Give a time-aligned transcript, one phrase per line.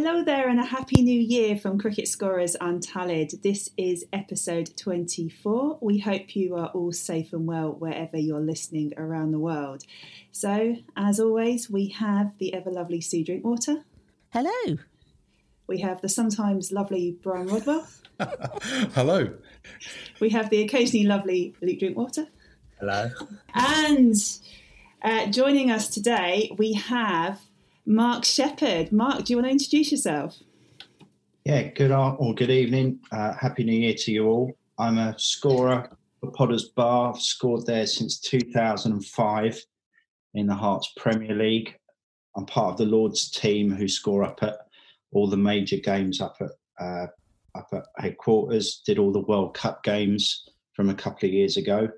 [0.00, 3.42] Hello there, and a happy new year from Cricket Scorers and Untallied.
[3.42, 5.78] This is episode 24.
[5.80, 9.82] We hope you are all safe and well wherever you're listening around the world.
[10.30, 13.84] So, as always, we have the ever lovely Sue Drinkwater.
[14.30, 14.76] Hello.
[15.66, 17.88] We have the sometimes lovely Brian Rodwell.
[18.94, 19.34] Hello.
[20.20, 22.28] We have the occasionally lovely Luke Drinkwater.
[22.78, 23.10] Hello.
[23.52, 24.14] And
[25.02, 27.40] uh, joining us today, we have
[27.88, 28.92] Mark Shepherd.
[28.92, 30.42] Mark, do you want to introduce yourself?
[31.46, 33.00] Yeah, good or good evening.
[33.10, 34.52] Uh, Happy New Year to you all.
[34.78, 35.88] I'm a scorer
[36.20, 37.14] for Potters Bar.
[37.14, 39.64] I've scored there since 2005
[40.34, 41.74] in the Herts Premier League.
[42.36, 44.58] I'm part of the Lords team who score up at
[45.12, 47.06] all the major games up at uh,
[47.54, 48.82] up at headquarters.
[48.84, 51.88] Did all the World Cup games from a couple of years ago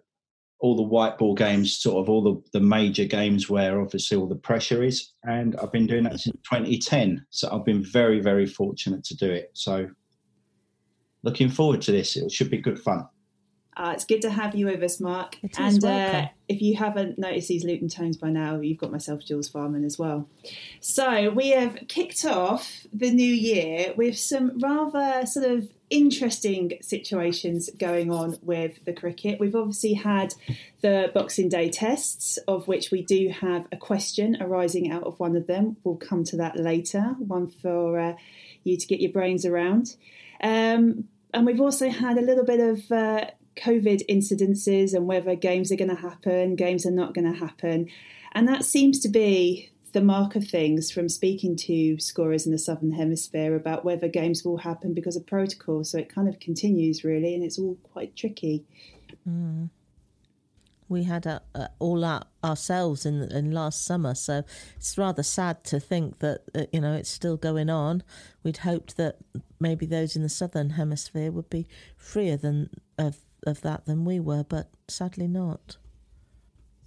[0.61, 4.27] all the white ball games, sort of all the, the major games where obviously all
[4.27, 5.13] the pressure is.
[5.25, 7.25] And I've been doing that since 2010.
[7.31, 9.51] So I've been very, very fortunate to do it.
[9.55, 9.89] So
[11.23, 12.17] looking forward to this.
[12.17, 13.07] It should be good fun.
[13.77, 15.43] Uh, it's good to have you with us, Mark.
[15.43, 19.25] It and uh, if you haven't noticed these Luton tones by now, you've got myself,
[19.25, 20.29] Jules Farman, as well.
[20.81, 27.71] So we have kicked off the new year with some rather sort of interesting situations
[27.79, 29.41] going on with the cricket.
[29.41, 30.35] We've obviously had
[30.83, 35.37] the Boxing Day tests, of which we do have a question arising out of one
[35.37, 35.77] of them.
[35.85, 38.17] We'll come to that later, one for uh,
[38.65, 39.97] you to get your brains around.
[40.43, 45.71] Um, and we've also had a little bit of uh, COVID incidences and whether games
[45.73, 47.89] are going to happen, games are not going to happen.
[48.33, 52.59] And that seems to be the mark of things from speaking to scorers in the
[52.59, 55.85] Southern Hemisphere about whether games will happen because of protocol.
[55.85, 58.65] So it kind of continues, really, and it's all quite tricky.
[60.89, 64.45] We had a, a, all our, ourselves in, in last summer, so
[64.77, 68.03] it's rather sad to think that uh, you know it's still going on.
[68.43, 69.19] We'd hoped that
[69.61, 74.21] maybe those in the southern hemisphere would be freer than of of that than we
[74.21, 75.77] were, but sadly not.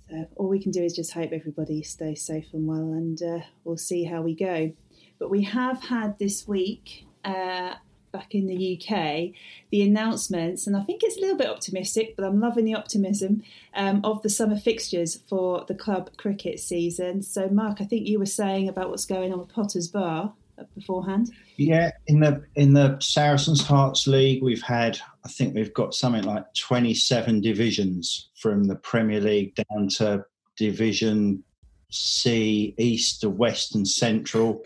[0.09, 3.39] So all we can do is just hope everybody stays safe and well, and uh,
[3.63, 4.72] we'll see how we go.
[5.19, 7.75] But we have had this week, uh,
[8.11, 9.31] back in the UK,
[9.72, 13.44] the announcements, and I think it's a little bit optimistic, but I'm loving the optimism
[13.73, 17.23] um, of the summer fixtures for the club cricket season.
[17.23, 20.33] So, Mark, I think you were saying about what's going on with Potter's Bar
[20.75, 21.31] beforehand.
[21.57, 26.23] Yeah, in the in the Saracens Herts League, we've had I think we've got something
[26.23, 30.25] like 27 divisions from the Premier League down to
[30.57, 31.44] Division
[31.89, 34.63] C, East to West and Central,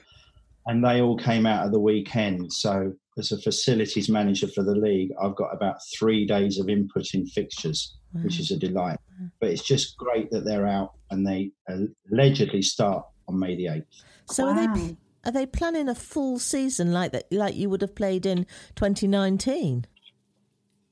[0.66, 2.52] and they all came out of the weekend.
[2.52, 7.14] So, as a facilities manager for the league, I've got about three days of input
[7.14, 9.00] in fixtures, which is a delight.
[9.40, 11.52] But it's just great that they're out and they
[12.12, 13.86] allegedly start on May the 8th.
[14.30, 17.96] So are they are they planning a full season like that, like you would have
[17.96, 19.86] played in 2019?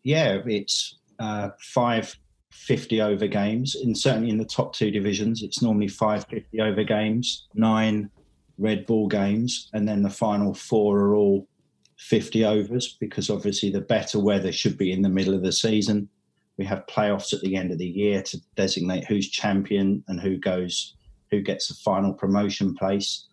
[0.06, 2.16] Yeah, it's uh, five
[2.52, 3.76] 50 over games.
[3.76, 8.12] And certainly in the top two divisions, it's normally five 50 over games, nine
[8.60, 11.48] red ball games, and then the final four are all
[11.98, 16.08] 50 overs because obviously the better weather should be in the middle of the season.
[16.58, 20.38] We have playoffs at the end of the year to designate who's champion and who
[20.38, 20.96] goes,
[21.32, 23.28] who gets the final promotion place.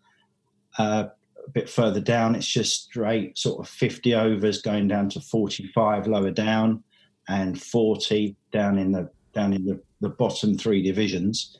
[0.79, 1.09] Uh,
[1.47, 6.07] a bit further down, it's just straight sort of 50 overs going down to 45
[6.07, 6.83] lower down
[7.29, 11.57] and 40 down in the down in the, the bottom three divisions.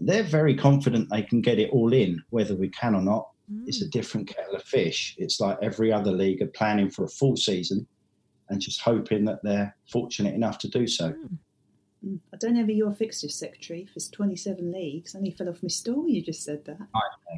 [0.00, 3.28] They're very confident they can get it all in, whether we can or not.
[3.66, 5.14] It's a different kettle of fish.
[5.18, 7.86] It's like every other league are planning for a full season
[8.48, 11.10] and just hoping that they're fortunate enough to do so.
[11.10, 11.38] Mm,
[12.32, 15.14] I don't know if you're fixture secretary for 27 leagues.
[15.14, 16.08] I only fell off my stool.
[16.08, 16.78] You just said that.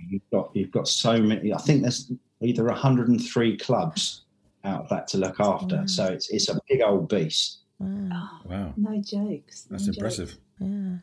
[0.08, 1.52] You've got you've got so many.
[1.52, 2.10] I think there's
[2.40, 4.22] either 103 clubs
[4.64, 5.86] out of that to look after.
[5.86, 7.58] So it's it's a big old beast.
[7.78, 8.08] Wow.
[8.12, 8.74] Oh, Wow.
[8.76, 9.62] no jokes.
[9.70, 10.30] That's no impressive.
[10.30, 10.40] jokes.
[10.60, 10.96] Yeah.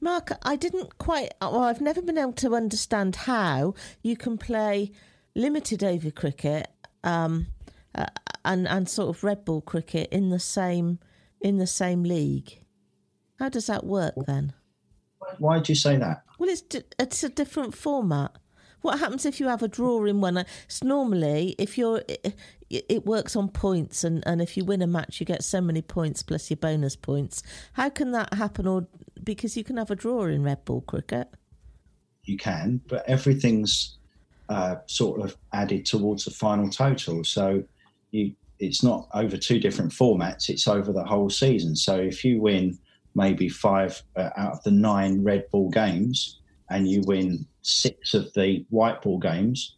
[0.00, 4.92] Mark, I didn't quite, well, I've never been able to understand how you can play
[5.34, 6.68] limited over cricket
[7.04, 7.48] um,
[7.94, 8.06] uh,
[8.44, 10.98] and, and sort of red ball cricket in the same
[11.42, 12.60] in the same league.
[13.38, 14.52] How does that work then?
[15.38, 16.22] Why do you say that?
[16.38, 18.32] Well, it's di- it's a different format.
[18.82, 20.36] What happens if you have a draw in one?
[20.36, 22.34] It's normally if you're it,
[22.70, 25.82] it works on points, and, and if you win a match, you get so many
[25.82, 27.42] points plus your bonus points.
[27.72, 28.66] How can that happen?
[28.66, 28.86] Or
[29.22, 31.28] because you can have a draw in red ball cricket.
[32.24, 33.98] You can, but everything's
[34.48, 37.24] uh, sort of added towards the final total.
[37.24, 37.62] So
[38.10, 41.76] you, it's not over two different formats; it's over the whole season.
[41.76, 42.78] So if you win
[43.16, 46.40] maybe five uh, out of the nine red ball games,
[46.70, 49.76] and you win six of the white ball games,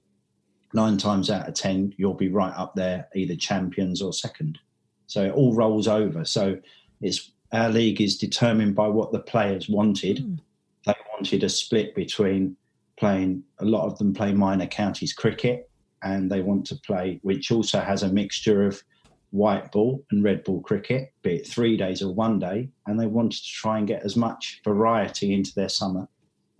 [0.75, 4.59] nine times out of ten, you'll be right up there, either champions or second.
[5.07, 6.25] So it all rolls over.
[6.25, 6.59] So
[7.01, 10.19] it's our league is determined by what the players wanted.
[10.19, 10.41] Mm.
[10.85, 12.57] They wanted a split between
[12.99, 15.71] playing a lot of them play minor counties cricket
[16.03, 18.83] and they want to play which also has a mixture of
[19.31, 23.07] white ball and red ball cricket, be it three days or one day, and they
[23.07, 26.09] wanted to try and get as much variety into their summer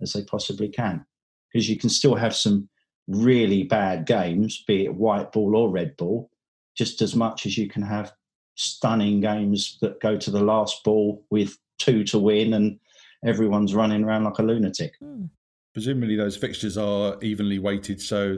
[0.01, 1.05] as they possibly can.
[1.51, 2.69] Because you can still have some
[3.07, 6.29] really bad games, be it white ball or red ball,
[6.75, 8.13] just as much as you can have
[8.55, 12.79] stunning games that go to the last ball with two to win and
[13.25, 14.93] everyone's running around like a lunatic.
[14.99, 15.25] Hmm.
[15.73, 18.37] Presumably, those fixtures are evenly weighted, so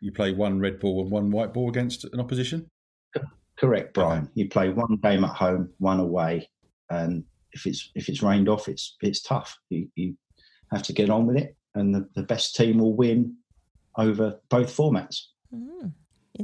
[0.00, 2.68] you play one red ball and one white ball against an opposition.
[3.62, 4.28] Correct, Brian.
[4.34, 6.50] You play one game at home, one away,
[6.90, 7.22] and
[7.52, 9.56] if it's if it's rained off, it's it's tough.
[9.70, 10.16] You, you
[10.72, 13.36] have to get on with it, and the, the best team will win
[13.96, 15.26] over both formats.
[15.54, 15.92] Mm.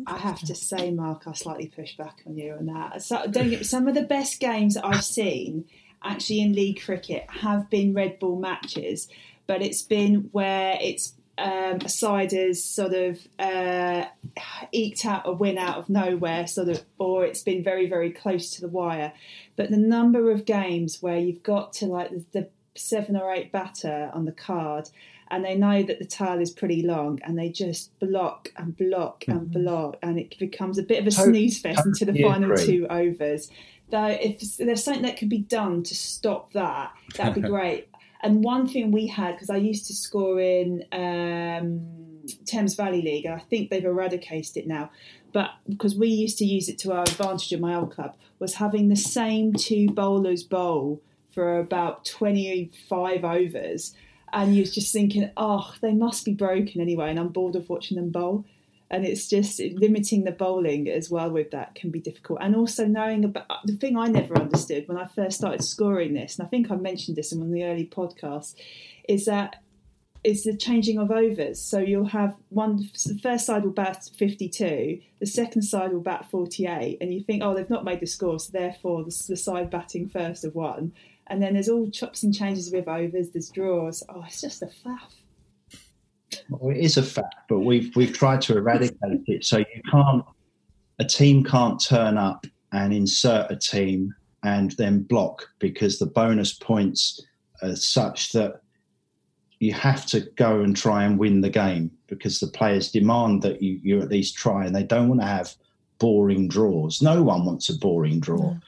[0.06, 3.02] I have to say, Mark, I slightly push back on you on that.
[3.02, 5.64] So, don't get, some of the best games I've seen
[6.04, 9.08] actually in league cricket have been red ball matches,
[9.48, 14.04] but it's been where it's um, a side has sort of uh,
[14.72, 18.50] eked out a win out of nowhere, sort of, or it's been very, very close
[18.52, 19.12] to the wire.
[19.56, 23.52] But the number of games where you've got to like the, the seven or eight
[23.52, 24.88] batter on the card
[25.30, 29.24] and they know that the tail is pretty long and they just block and block
[29.28, 29.64] and mm-hmm.
[29.64, 33.50] block and it becomes a bit of a snooze fest into the final two overs.
[33.90, 37.87] Though if there's something that can be done to stop that, that'd be great.
[38.22, 41.86] And one thing we had because I used to score in um,
[42.44, 44.90] Thames Valley League, and I think they've eradicated it now.
[45.32, 48.54] But because we used to use it to our advantage at my old club, was
[48.54, 53.94] having the same two bowlers bowl for about 25 overs
[54.32, 57.96] and you're just thinking, oh, they must be broken anyway, and I'm bored of watching
[57.96, 58.44] them bowl.
[58.90, 62.38] And it's just limiting the bowling as well with that can be difficult.
[62.40, 66.14] And also knowing about uh, the thing I never understood when I first started scoring
[66.14, 68.54] this, and I think I mentioned this in one of the early podcasts,
[69.08, 69.62] is that
[70.24, 71.60] is the changing of overs.
[71.60, 76.26] So you'll have one, the first side will bat 52, the second side will bat
[76.30, 79.70] 48, and you think, oh, they've not made the score, so therefore the, the side
[79.70, 80.92] batting first have won.
[81.26, 84.02] And then there's all chops and changes with overs, there's draws.
[84.08, 85.12] Oh, it's just a faff.
[86.48, 89.44] Well, it is a fact, but we've we've tried to eradicate it.
[89.44, 90.24] So you can't,
[90.98, 96.52] a team can't turn up and insert a team and then block because the bonus
[96.52, 97.20] points
[97.62, 98.62] are such that
[99.58, 103.60] you have to go and try and win the game because the players demand that
[103.60, 105.54] you, you at least try and they don't want to have
[105.98, 107.02] boring draws.
[107.02, 108.52] No one wants a boring draw.
[108.52, 108.62] Mm.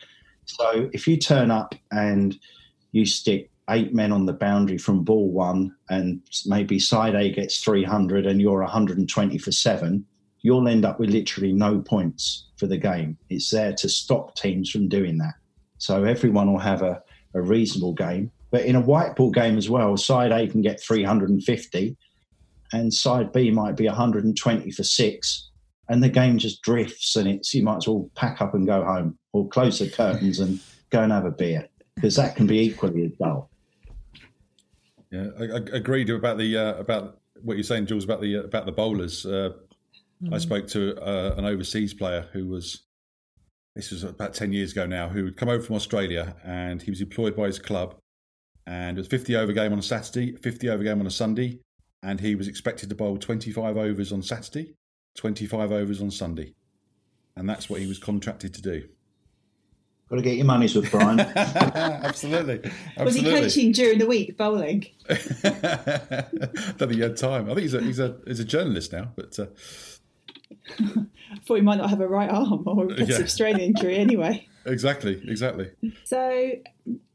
[0.46, 2.36] So if you turn up and
[2.90, 7.62] you stick eight men on the boundary from ball one, and maybe side A gets
[7.62, 10.04] 300 and you're 120 for seven,
[10.42, 13.16] you'll end up with literally no points for the game.
[13.28, 15.34] It's there to stop teams from doing that.
[15.78, 17.02] So everyone will have a,
[17.34, 18.30] a reasonable game.
[18.50, 21.96] But in a white ball game as well, side A can get 350
[22.72, 25.50] and side B might be 120 for six
[25.90, 28.84] and the game just drifts and it's you might as well pack up and go
[28.84, 32.60] home or close the curtains and go and have a beer because that can be
[32.60, 33.49] equally as dull.
[35.10, 38.42] Yeah, I, I agreed about the uh, about what you're saying, Jules, about the uh,
[38.42, 39.26] about the bowlers.
[39.26, 39.50] Uh,
[40.22, 40.32] mm.
[40.32, 42.82] I spoke to uh, an overseas player who was
[43.74, 46.90] this was about ten years ago now, who had come over from Australia and he
[46.90, 47.96] was employed by his club,
[48.66, 51.60] and it was 50 over game on a Saturday, 50 over game on a Sunday,
[52.02, 54.74] and he was expected to bowl 25 overs on Saturday
[55.16, 56.54] 25 overs on Sunday.
[57.36, 58.88] And that's what he was contracted to do.
[60.10, 61.20] Got to get your money's worth, Brian.
[61.20, 62.68] Absolutely.
[62.96, 63.04] Absolutely.
[63.04, 64.86] Was he coaching during the week bowling?
[65.08, 67.44] I don't think he had time.
[67.44, 69.38] I think he's a he's a he's a journalist now, but.
[69.38, 69.46] Uh...
[70.80, 73.26] I thought he might not have a right arm or a massive yeah.
[73.26, 74.48] strain injury anyway.
[74.66, 75.70] Exactly, exactly.
[76.04, 76.50] So,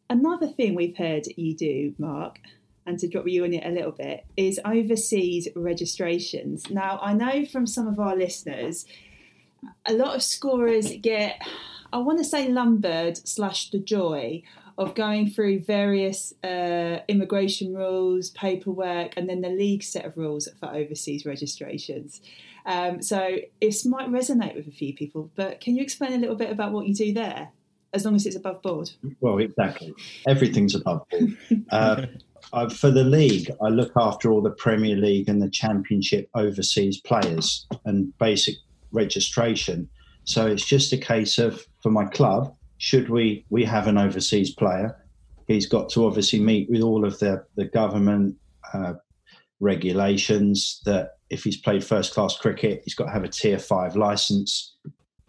[0.10, 2.40] another thing we've heard you do, Mark,
[2.86, 6.70] and to drop you in it a little bit is overseas registrations.
[6.70, 8.86] Now, I know from some of our listeners,
[9.86, 11.42] a lot of scorers get,
[11.96, 14.44] I want to say, lumbered slash the joy
[14.78, 20.50] of going through various uh, immigration rules, paperwork, and then the league set of rules
[20.60, 22.20] for overseas registrations.
[22.66, 26.36] Um, so this might resonate with a few people, but can you explain a little
[26.36, 27.52] bit about what you do there?
[27.94, 28.92] As long as it's above board.
[29.22, 29.94] Well, exactly.
[30.28, 31.38] Everything's above board.
[32.54, 37.02] Uh, for the league, I look after all the Premier League and the Championship overseas
[37.02, 38.56] players and basic
[38.92, 39.90] registration.
[40.26, 44.56] So it's just a case of for my club, should we we have an overseas
[44.56, 45.06] player,
[45.48, 48.36] he's got to obviously meet with all of the the government
[48.74, 48.94] uh,
[49.60, 53.96] regulations that if he's played first class cricket, he's got to have a tier five
[53.96, 54.78] license,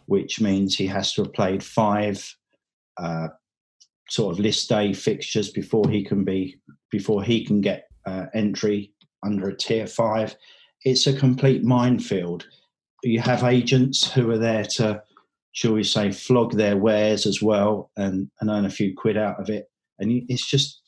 [0.07, 2.35] which means he has to have played five
[2.97, 3.29] uh,
[4.09, 6.59] sort of List A fixtures before he can be
[6.91, 10.35] before he can get uh, entry under a tier five.
[10.87, 12.47] It's a complete minefield.
[13.03, 15.03] You have agents who are there to,
[15.57, 19.41] shall we say, flog their wares as well and, and earn a few quid out
[19.41, 19.71] of it.
[19.99, 20.83] And it's just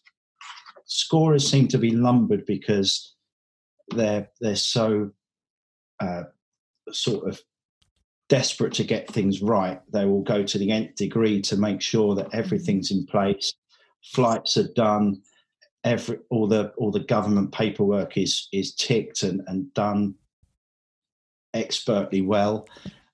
[0.84, 3.14] scorers seem to be lumbered because
[3.96, 5.10] they're they're so
[6.00, 6.24] uh,
[6.92, 7.40] sort of
[8.28, 9.80] desperate to get things right.
[9.90, 13.54] They will go to the nth degree to make sure that everything's in place,
[14.04, 15.22] flights are done,
[15.82, 20.14] every all the all the government paperwork is is ticked and, and done
[21.54, 22.68] expertly well.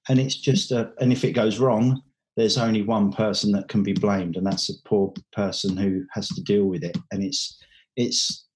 [0.09, 2.03] And it's just a and if it goes wrong,
[2.37, 6.29] there's only one person that can be blamed, and that's the poor person who has
[6.31, 6.97] to deal with it.
[7.11, 7.59] And it's
[7.97, 8.47] it's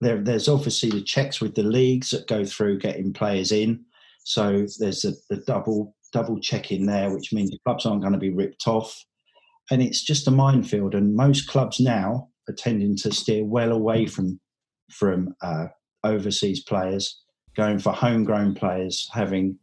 [0.00, 3.84] there, there's obviously the checks with the leagues that go through getting players in.
[4.24, 8.12] So there's a, the double double check in there, which means the clubs aren't going
[8.12, 8.94] to be ripped off.
[9.70, 10.94] And it's just a minefield.
[10.94, 14.40] And most clubs now are tending to steer well away from
[14.90, 15.66] from uh,
[16.04, 17.22] overseas players,
[17.56, 19.58] going for homegrown players, having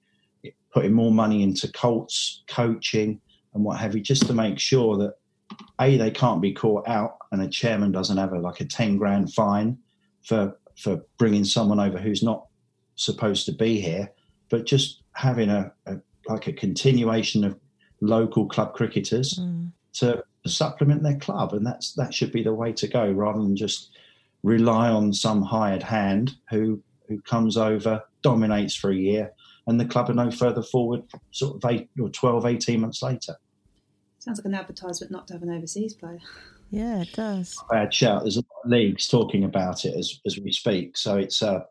[0.74, 3.20] putting more money into Colts coaching
[3.54, 5.14] and what have you, just to make sure that
[5.82, 8.98] a they can't be caught out and a chairman doesn't have a like a 10
[8.98, 9.78] grand fine
[10.24, 12.46] for for bringing someone over who's not
[12.96, 14.12] supposed to be here
[14.50, 15.96] but just having a, a
[16.28, 17.58] like a continuation of
[18.02, 19.72] local club cricketers mm.
[19.94, 23.56] to supplement their club and that's that should be the way to go rather than
[23.56, 23.92] just
[24.44, 29.32] rely on some hired hand who who comes over dominates for a year
[29.70, 33.36] and the club are no further forward sort of eight or 12 18 months later
[34.20, 36.20] Sounds like an advertisement not to have an overseas player.
[36.72, 37.58] Yeah, it does.
[37.72, 38.24] Bad shout.
[38.24, 40.98] There's a lot of leagues talking about it as, as we speak.
[40.98, 41.62] So it's uh,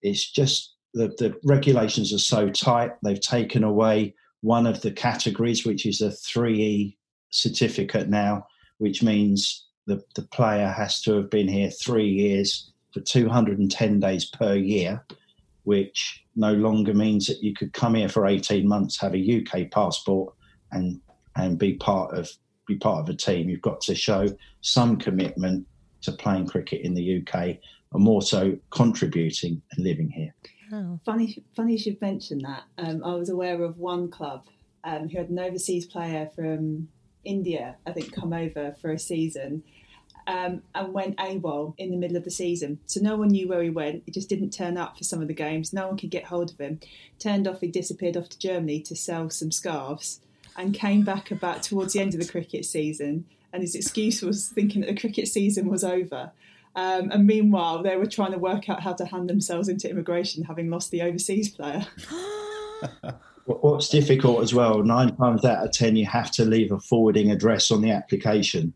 [0.00, 2.92] it's just the, the regulations are so tight.
[3.02, 6.96] They've taken away one of the categories, which is a 3E
[7.30, 8.46] certificate now,
[8.78, 14.26] which means the, the player has to have been here three years for 210 days
[14.26, 15.04] per year,
[15.64, 19.70] which no longer means that you could come here for 18 months, have a UK
[19.70, 20.34] passport,
[20.72, 21.00] and
[21.36, 22.30] and be part of
[22.66, 23.48] be part of a team.
[23.48, 24.26] You've got to show
[24.60, 25.66] some commitment
[26.02, 27.34] to playing cricket in the UK,
[27.92, 30.34] and more so contributing and living here.
[30.72, 30.98] Oh.
[31.04, 32.64] Funny, funny you should mention that.
[32.78, 34.46] Um, I was aware of one club
[34.82, 36.88] um, who had an overseas player from
[37.24, 39.62] India, I think, come over for a season.
[40.26, 42.78] Um, and went AWOL in the middle of the season.
[42.86, 44.04] So no one knew where he went.
[44.06, 45.74] He just didn't turn up for some of the games.
[45.74, 46.80] No one could get hold of him.
[47.18, 50.20] Turned off, he disappeared off to Germany to sell some scarves
[50.56, 53.26] and came back about towards the end of the cricket season.
[53.52, 56.32] And his excuse was thinking that the cricket season was over.
[56.76, 60.44] Um, and meanwhile, they were trying to work out how to hand themselves into immigration,
[60.44, 61.86] having lost the overseas player.
[63.44, 67.30] What's difficult as well, nine times out of ten, you have to leave a forwarding
[67.30, 68.72] address on the application.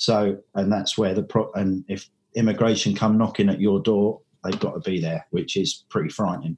[0.00, 4.58] So, and that's where the pro, and if immigration come knocking at your door, they've
[4.58, 6.56] got to be there, which is pretty frightening.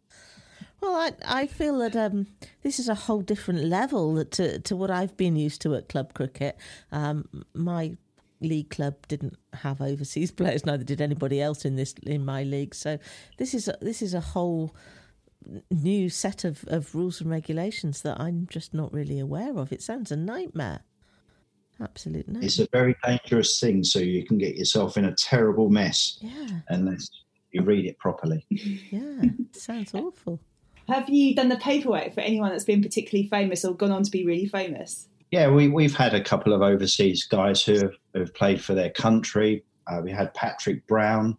[0.80, 2.28] Well, I, I feel that um,
[2.62, 6.14] this is a whole different level to, to what I've been used to at club
[6.14, 6.56] cricket.
[6.92, 7.96] Um, my
[8.40, 12.76] league club didn't have overseas players, neither did anybody else in this in my league.
[12.76, 13.00] So
[13.38, 14.72] this is a, this is a whole
[15.68, 19.72] new set of, of rules and regulations that I'm just not really aware of.
[19.72, 20.82] It sounds a nightmare.
[21.82, 22.44] Absolute nightmare.
[22.44, 26.60] It's a very dangerous thing, so you can get yourself in a terrible mess yeah.
[26.68, 27.08] unless
[27.50, 28.44] you read it properly.
[28.48, 29.22] Yeah,
[29.52, 30.40] sounds awful.
[30.88, 34.10] Have you done the paperwork for anyone that's been particularly famous or gone on to
[34.10, 35.08] be really famous?
[35.30, 38.74] Yeah, we, we've had a couple of overseas guys who have, who have played for
[38.74, 39.64] their country.
[39.86, 41.36] Uh, we had Patrick Brown,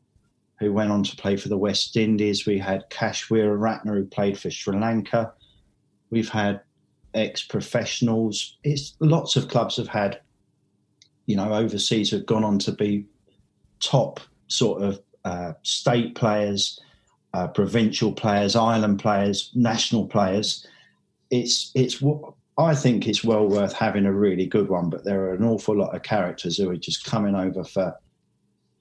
[0.59, 2.45] who went on to play for the West Indies.
[2.45, 5.33] We had Kash Ratner, who played for Sri Lanka.
[6.09, 6.62] We've had
[7.13, 8.57] ex-professionals.
[8.63, 10.21] It's lots of clubs have had,
[11.25, 13.06] you know, overseas have gone on to be
[13.80, 16.80] top sort of uh, state players
[17.34, 20.65] uh, provincial players, island players, national players.
[21.32, 24.89] It's it's what I think it's well worth having a really good one.
[24.89, 27.96] But there are an awful lot of characters who are just coming over for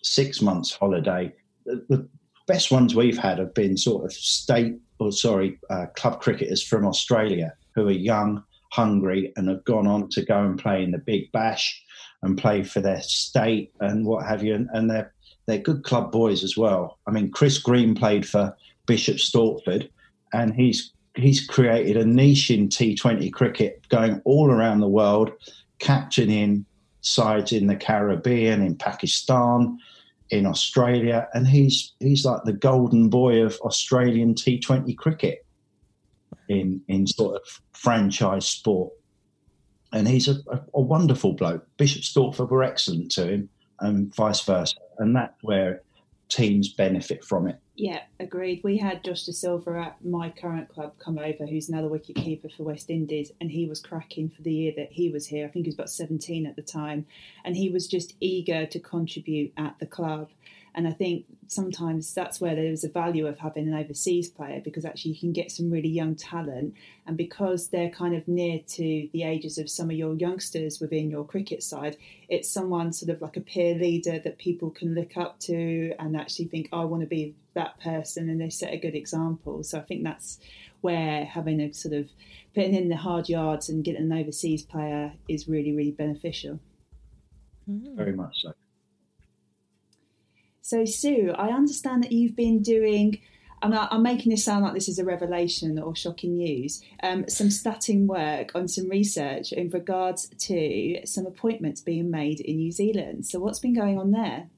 [0.02, 1.32] six months holiday.
[1.64, 2.08] The, the
[2.46, 6.86] best ones we've had have been sort of state or sorry uh, club cricketers from
[6.86, 10.98] Australia who are young, hungry, and have gone on to go and play in the
[10.98, 11.81] Big Bash
[12.22, 15.12] and play for their state and what have you, and, and they're
[15.46, 16.98] they're good club boys as well.
[17.06, 19.88] I mean, Chris Green played for Bishop Stortford,
[20.32, 25.30] and he's he's created a niche in T20 cricket, going all around the world,
[25.78, 26.64] captaining
[27.00, 29.78] sides in the Caribbean, in Pakistan.
[30.30, 35.44] in Australia, and he's he's like the golden boy of Australian T20 cricket
[36.48, 38.92] in in sort of franchise sport.
[39.92, 41.66] And he's a, a, a wonderful bloke.
[41.76, 43.48] Bishop Stortford were excellent to him,
[43.80, 44.76] and vice versa.
[44.98, 45.82] And that's where
[46.28, 47.58] teams benefit from it.
[47.74, 48.60] Yeah, agreed.
[48.62, 52.16] We had Josh Da Silva at my current club come over, who's another the wicket
[52.16, 55.46] keeper for West Indies, and he was cracking for the year that he was here.
[55.46, 57.06] I think he was about 17 at the time,
[57.44, 60.28] and he was just eager to contribute at the club.
[60.74, 64.86] And I think sometimes that's where there's a value of having an overseas player because
[64.86, 66.74] actually you can get some really young talent.
[67.06, 71.10] And because they're kind of near to the ages of some of your youngsters within
[71.10, 71.98] your cricket side,
[72.28, 76.16] it's someone sort of like a peer leader that people can look up to and
[76.16, 78.30] actually think, oh, I want to be that person.
[78.30, 79.62] And they set a good example.
[79.64, 80.38] So I think that's
[80.80, 82.10] where having a sort of
[82.54, 86.60] putting in the hard yards and getting an overseas player is really, really beneficial.
[87.66, 87.94] Hmm.
[87.94, 88.54] Very much so.
[90.62, 93.18] So, Sue, I understand that you've been doing,
[93.60, 97.48] and I'm making this sound like this is a revelation or shocking news, um, some
[97.48, 103.26] statting work on some research in regards to some appointments being made in New Zealand.
[103.26, 104.48] So, what's been going on there?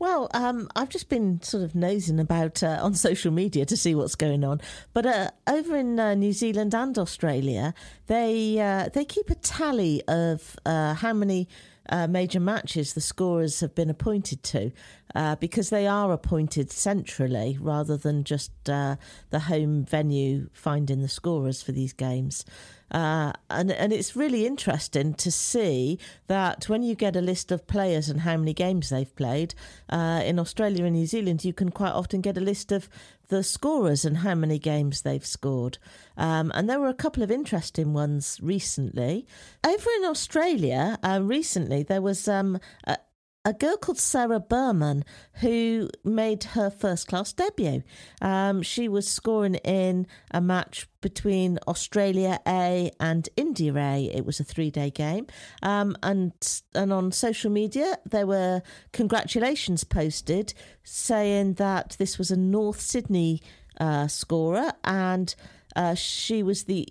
[0.00, 3.94] Well, um, I've just been sort of nosing about uh, on social media to see
[3.94, 4.60] what's going on.
[4.94, 7.74] But uh, over in uh, New Zealand and Australia,
[8.06, 11.48] they uh, they keep a tally of uh, how many
[11.90, 14.72] uh, major matches the scorers have been appointed to
[15.14, 18.96] uh, because they are appointed centrally rather than just uh,
[19.30, 22.44] the home venue finding the scorers for these games.
[22.90, 27.66] Uh, and and it's really interesting to see that when you get a list of
[27.66, 29.54] players and how many games they've played
[29.90, 32.88] uh, in Australia and New Zealand, you can quite often get a list of
[33.28, 35.78] the scorers and how many games they've scored.
[36.16, 39.24] Um, and there were a couple of interesting ones recently.
[39.64, 42.98] Over in Australia, uh, recently there was um, a,
[43.44, 45.04] a girl called Sarah Berman
[45.34, 47.82] who made her first class debut.
[48.20, 54.10] Um, she was scoring in a match between Australia A and India A.
[54.12, 55.26] It was a three day game.
[55.62, 56.32] Um, and,
[56.74, 60.52] and on social media, there were congratulations posted
[60.84, 63.40] saying that this was a North Sydney
[63.80, 65.34] uh, scorer and
[65.76, 66.88] uh, she was the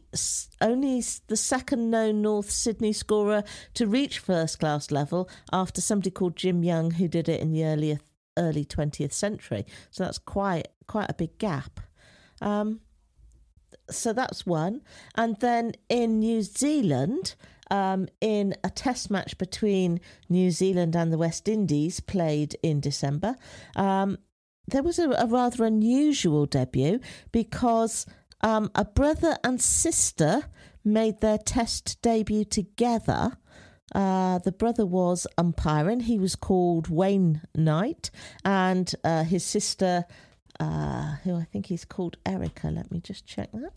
[0.61, 6.35] only the second known North Sydney scorer to reach first class level after somebody called
[6.35, 7.99] Jim Young who did it in the early
[8.37, 9.65] early 20th century.
[9.91, 11.79] So that's quite quite a big gap.
[12.41, 12.81] Um,
[13.89, 14.81] so that's one.
[15.15, 17.35] And then in New Zealand,
[17.71, 23.35] um, in a test match between New Zealand and the West Indies played in December,
[23.75, 24.17] um,
[24.67, 26.99] there was a, a rather unusual debut
[27.31, 28.05] because
[28.41, 30.43] um, a brother and sister
[30.83, 33.37] made their test debut together.
[33.93, 36.01] Uh, the brother was umpiring.
[36.01, 38.11] He was called Wayne Knight,
[38.45, 40.05] and uh, his sister,
[40.59, 43.73] uh, who I think he's called Erica, let me just check that,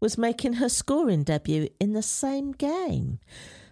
[0.00, 3.20] was making her scoring debut in the same game.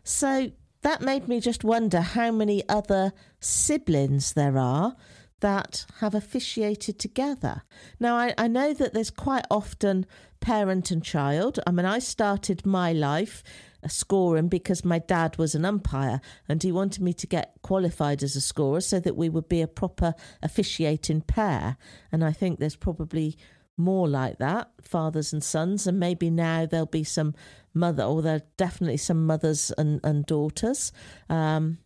[0.05, 4.97] So that made me just wonder how many other siblings there are
[5.43, 7.63] that have officiated together.
[8.01, 10.07] Now, I, I know that there's quite often
[10.41, 11.61] parent and child.
[11.67, 13.43] I mean, I started my life
[13.83, 18.23] a scoring because my dad was an umpire and he wanted me to get qualified
[18.23, 21.77] as a scorer so that we would be a proper officiating pair.
[22.11, 23.37] And I think there's probably
[23.77, 27.35] more like that, fathers and sons, and maybe now there'll be some
[27.75, 30.93] mother, or there are definitely some mothers and, and daughters.
[31.29, 31.79] Um,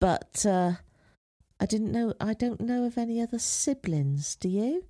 [0.00, 0.72] but uh,
[1.58, 2.14] I didn't know.
[2.20, 4.36] I don't know of any other siblings.
[4.36, 4.84] Do you?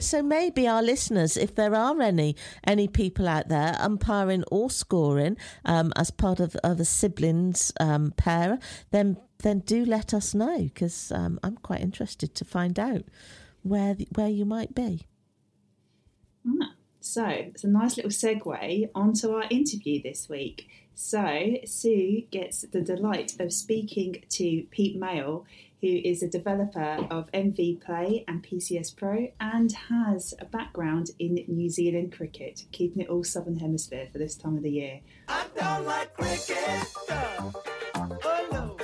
[0.00, 2.34] So maybe our listeners, if there are any
[2.66, 8.12] any people out there umpiring or scoring um, as part of, of a siblings um,
[8.16, 8.58] pair,
[8.90, 13.04] then then do let us know because um, I'm quite interested to find out
[13.62, 15.06] where the, where you might be.
[16.46, 20.68] Ah, so it's a nice little segue onto our interview this week.
[20.94, 25.46] So Sue gets the delight of speaking to Pete Mayle
[25.80, 31.42] who is a developer of NV Play and PCS Pro and has a background in
[31.48, 35.00] New Zealand cricket, keeping it all Southern Hemisphere for this time of the year.
[35.28, 36.86] I don't like cricket.
[37.08, 38.76] Oh no.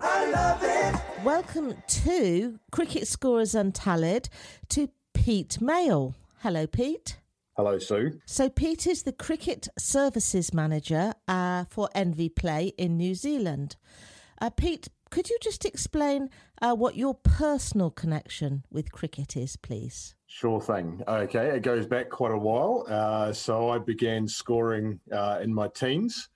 [0.00, 1.24] I love it.
[1.24, 4.28] Welcome to Cricket Scorers Untallied
[4.68, 6.14] to Pete Mail.
[6.42, 7.18] Hello, Pete.
[7.56, 8.20] Hello, Sue.
[8.26, 13.76] So, Pete is the Cricket Services Manager uh, for NV Play in New Zealand.
[14.40, 16.28] Uh, Pete, could you just explain
[16.60, 20.16] uh, what your personal connection with cricket is, please?
[20.26, 21.00] Sure thing.
[21.06, 22.84] Okay, it goes back quite a while.
[22.88, 26.30] Uh, so I began scoring uh, in my teens.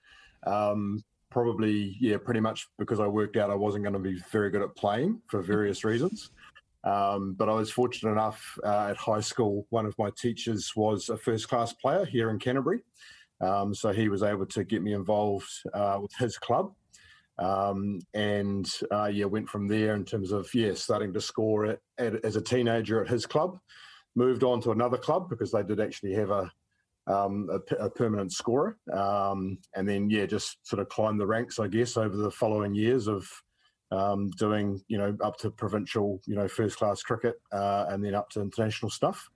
[0.47, 4.49] Um, probably yeah, pretty much because I worked out I wasn't going to be very
[4.49, 6.31] good at playing for various reasons.
[6.85, 9.67] Um, but I was fortunate enough uh, at high school.
[9.71, 12.79] One of my teachers was a first class player here in Canterbury,
[13.41, 16.71] um, so he was able to get me involved uh, with his club.
[17.39, 21.81] Um, and uh, yeah, went from there in terms of yeah, starting to score it
[21.97, 23.57] at, as a teenager at his club.
[24.15, 26.51] Moved on to another club because they did actually have a
[27.07, 31.57] um, a, a, permanent scorer, um, and then yeah, just sort of climbed the ranks,
[31.57, 33.27] I guess, over the following years of
[33.91, 38.15] um, doing you know up to provincial, you know, first class cricket, uh, and then
[38.15, 39.29] up to international stuff.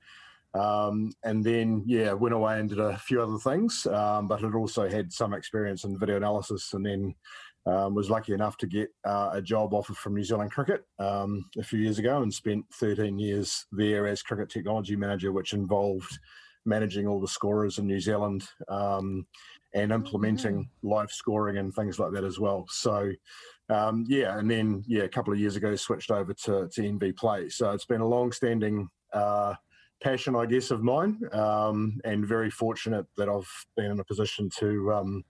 [0.53, 4.53] Um, and then, yeah, went away and did a few other things, um, but had
[4.53, 7.15] also had some experience in video analysis and then
[7.65, 11.45] um, was lucky enough to get uh, a job offer from New Zealand Cricket um,
[11.57, 16.19] a few years ago and spent 13 years there as cricket technology manager, which involved
[16.65, 19.25] managing all the scorers in New Zealand um,
[19.73, 20.87] and implementing mm-hmm.
[20.87, 22.65] live scoring and things like that as well.
[22.69, 23.11] So,
[23.69, 27.15] um, yeah, and then, yeah, a couple of years ago, switched over to, to NV
[27.17, 27.49] Play.
[27.49, 28.89] So it's been a long standing.
[29.13, 29.53] Uh,
[30.01, 34.49] passion, I guess, of mine, um, and very fortunate that I've been in a position
[34.59, 35.23] to, um,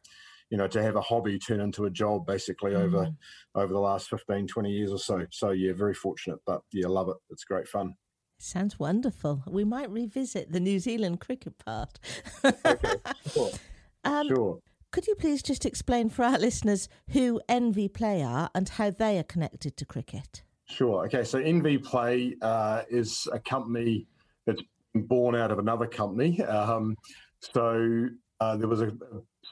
[0.53, 2.83] you know, to have a hobby turn into a job basically mm.
[2.83, 3.09] over
[3.55, 5.25] over the last 15, 20 years or so.
[5.31, 7.17] So yeah, very fortunate, but yeah, love it.
[7.31, 7.95] It's great fun.
[8.37, 9.41] Sounds wonderful.
[9.49, 11.99] We might revisit the New Zealand cricket part.
[12.45, 12.95] okay,
[13.33, 13.49] sure.
[14.05, 14.59] Um, sure.
[14.91, 19.17] Could you please just explain for our listeners who NV Play are and how they
[19.17, 20.43] are connected to cricket?
[20.65, 21.05] Sure.
[21.05, 21.23] Okay.
[21.23, 24.07] So NV Play uh, is a company
[24.45, 24.61] that's
[24.93, 26.41] born out of another company.
[26.43, 26.97] Um,
[27.39, 28.09] so
[28.43, 28.91] uh, there was a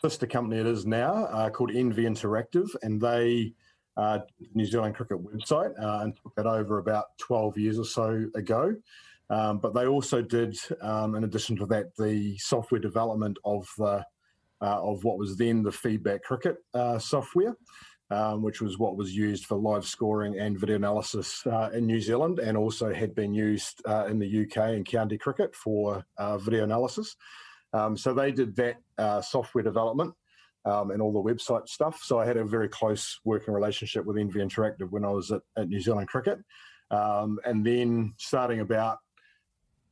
[0.02, 3.54] sister company it is now uh, called NV Interactive, and they
[3.96, 4.20] uh,
[4.54, 8.76] New Zealand cricket website uh, and took that over about 12 years or so ago.
[9.30, 14.06] Um, but they also did, um, in addition to that, the software development of the
[14.64, 16.58] uh, of what was then the feedback cricket
[17.00, 17.56] software
[18.12, 22.40] um, which was what was used for live scoring and video analysis in New Zealand,
[22.40, 26.04] and also had been used in the UK and county cricket for
[26.40, 27.16] video analysis.
[27.74, 30.14] Um, so they did that uh, software development
[30.66, 32.02] um, and all the website stuff.
[32.04, 35.42] So I had a very close working relationship with NV Interactive when I was at,
[35.58, 36.40] at New Zealand Cricket.
[36.90, 39.00] Um, and then starting about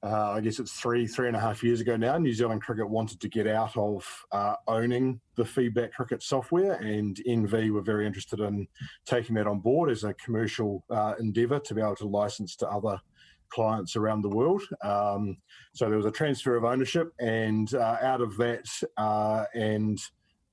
[0.02, 2.89] uh, I guess it's three, three and a half years ago now, New Zealand Cricket
[2.89, 8.08] wanted to get out of uh, owning the feedback cricket software, and NV were very
[8.08, 8.65] interested in
[9.06, 12.70] taking that on board as a commercial uh, endeavour to be able to license to
[12.70, 12.98] other
[13.50, 14.64] clients around the world.
[14.84, 15.38] Um,
[15.74, 18.66] so there was a transfer of ownership, and uh, out of that,
[18.98, 19.98] uh, and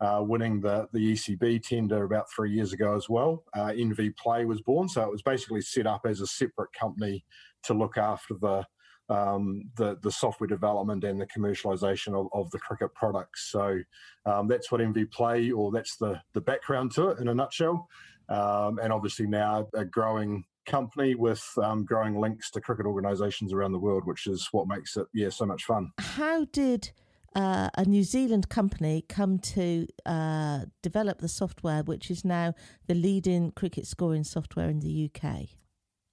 [0.00, 4.60] uh, winning the, the ECB tender about three years ago as well, NV Play was
[4.60, 4.88] born.
[4.88, 7.24] So it was basically set up as a separate company
[7.64, 8.64] to look after the
[9.08, 13.50] um, the the software development and the commercialization of, of the cricket products.
[13.50, 13.78] So
[14.24, 17.88] um, that's what NV Play, or that's the the background to it in a nutshell.
[18.28, 23.72] Um, and obviously now a growing company with um, growing links to cricket organisations around
[23.72, 25.92] the world, which is what makes it yeah so much fun.
[25.98, 26.90] How did
[27.34, 32.54] uh, a New Zealand company come to uh, develop the software, which is now
[32.86, 35.48] the leading cricket scoring software in the UK?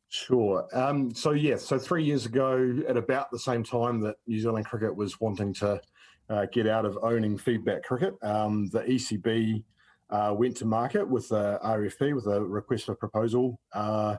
[0.09, 0.67] Sure.
[0.73, 4.39] Um, so, yes, yeah, so three years ago, at about the same time that New
[4.39, 5.81] Zealand cricket was wanting to
[6.29, 9.63] uh, get out of owning feedback cricket, um, the ECB
[10.09, 14.17] uh, went to market with a RFP, with a request for proposal uh,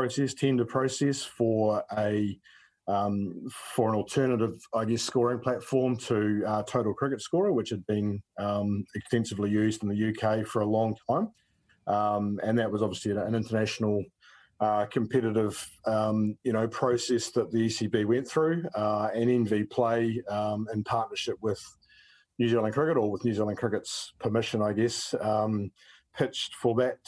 [0.00, 2.38] process, tender process for a
[2.88, 7.86] um, for an alternative, I guess, scoring platform to uh, Total Cricket Scorer, which had
[7.86, 11.28] been um, extensively used in the UK for a long time.
[11.86, 14.02] Um, and that was obviously an international
[14.58, 20.20] uh, competitive, um, you know, process that the ECB went through, uh, and NV Play
[20.28, 21.62] um, in partnership with
[22.38, 25.70] New Zealand Cricket or with New Zealand Cricket's permission, I guess, um,
[26.16, 26.98] pitched for that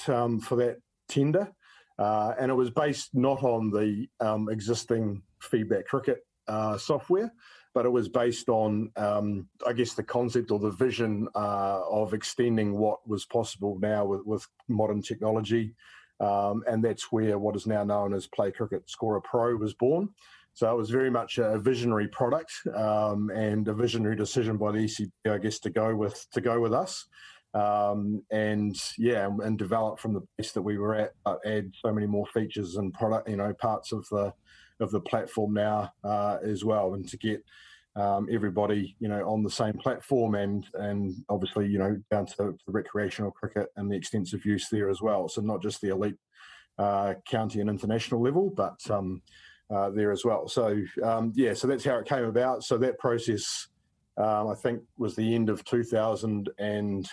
[0.42, 0.76] for that
[1.08, 1.52] tender,
[1.98, 7.32] uh, and it was based not on the um, existing feedback cricket uh, software,
[7.74, 12.14] but it was based on, um, I guess, the concept or the vision uh, of
[12.14, 15.74] extending what was possible now with, with modern technology.
[16.20, 20.10] Um, and that's where what is now known as Play Cricket Scorer Pro was born.
[20.54, 24.78] So it was very much a visionary product um, and a visionary decision by the
[24.78, 27.06] ECB, I guess, to go with to go with us.
[27.54, 31.92] Um, and yeah, and develop from the base that we were at, but add so
[31.92, 34.32] many more features and product, you know, parts of the
[34.80, 37.44] of the platform now uh, as well, and to get
[37.94, 42.34] um, everybody, you know, on the same platform, and and obviously, you know, down to
[42.38, 45.28] the recreational cricket and the extensive use there as well.
[45.28, 46.16] So not just the elite
[46.78, 49.20] uh, county and international level, but um,
[49.70, 50.48] uh, there as well.
[50.48, 52.64] So um, yeah, so that's how it came about.
[52.64, 53.68] So that process,
[54.16, 57.04] um, I think, was the end of 2019,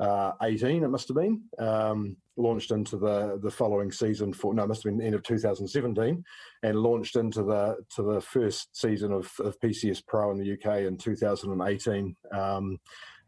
[0.00, 1.42] uh, 18, it must have been.
[1.58, 5.22] Um, launched into the the following season for no, it must have been end of
[5.24, 6.24] 2017,
[6.62, 10.82] and launched into the to the first season of, of PCS Pro in the UK
[10.82, 12.16] in 2018.
[12.32, 12.78] Um,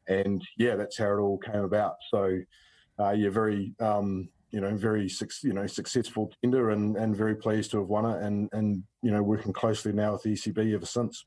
[0.08, 1.96] and yeah, that's how it all came about.
[2.10, 2.38] So
[2.98, 5.10] uh, yeah, very um, you know very
[5.42, 9.10] you know successful tender, and and very pleased to have won it, and and you
[9.10, 11.24] know working closely now with the ECB ever since.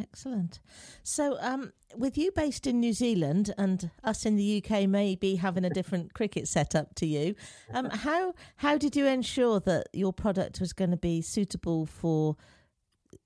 [0.00, 0.60] Excellent.
[1.02, 5.64] So, um, with you based in New Zealand and us in the UK, maybe having
[5.64, 7.34] a different cricket setup to you,
[7.74, 12.36] um, how how did you ensure that your product was going to be suitable for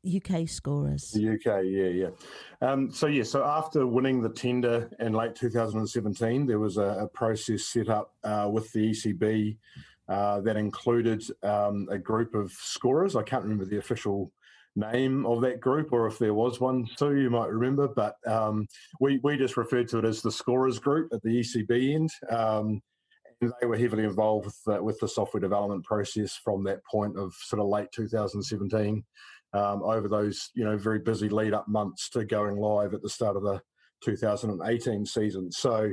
[0.05, 1.11] UK scorers?
[1.13, 2.11] The UK, yeah, yeah.
[2.61, 7.09] Um, so yeah, so after winning the tender in late 2017, there was a, a
[7.09, 9.57] process set up uh, with the ECB
[10.09, 13.17] uh, that included um, a group of scorers.
[13.17, 14.33] I can't remember the official
[14.77, 17.89] name of that group, or if there was one, too, you might remember.
[17.89, 18.67] But um,
[19.01, 22.11] we we just referred to it as the scorers group at the ECB end.
[22.31, 22.83] Um,
[23.41, 27.19] and they were heavily involved with the, with the software development process from that point
[27.19, 29.05] of sort of late 2017
[29.53, 33.09] um, over those you know very busy lead up months to going live at the
[33.09, 33.61] start of the
[34.05, 35.51] 2018 season.
[35.51, 35.93] So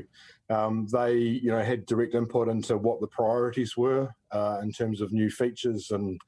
[0.50, 5.02] um, they you know had direct input into what the priorities were uh, in terms
[5.02, 6.20] of new features and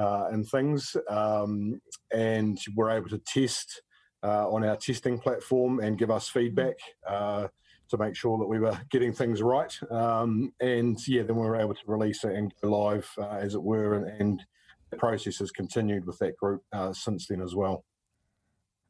[0.00, 1.78] uh, and things, um,
[2.10, 3.82] and we're able to test
[4.22, 7.46] uh, on our testing platform and give us feedback uh,
[7.90, 9.78] to make sure that we were getting things right.
[9.90, 13.54] Um, and yeah, then we were able to release it and go live, uh, as
[13.54, 14.44] it were, and, and,
[14.90, 17.84] the process has continued with that group uh, since then as well.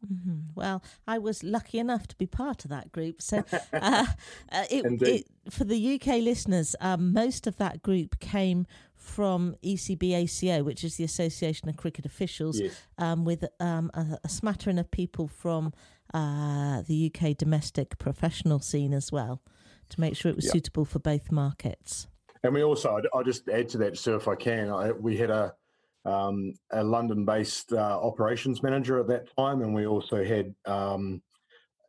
[0.03, 0.39] Mm-hmm.
[0.55, 3.21] Well, I was lucky enough to be part of that group.
[3.21, 3.45] So,
[3.75, 4.07] uh,
[4.51, 8.67] uh, it, it, for the UK listeners, um, most of that group came
[9.01, 12.81] from ECB ACO, which is the Association of Cricket Officials, yes.
[12.99, 15.73] um, with um, a, a, smattering of people from
[16.13, 19.43] uh, the UK domestic professional scene as well,
[19.89, 20.53] to make sure it was yep.
[20.53, 22.07] suitable for both markets.
[22.45, 25.31] And we also, I'll just add to that, sir, if I can, I, we had
[25.31, 25.55] a
[26.05, 31.21] um, a London-based uh, operations manager at that time, and we also had um,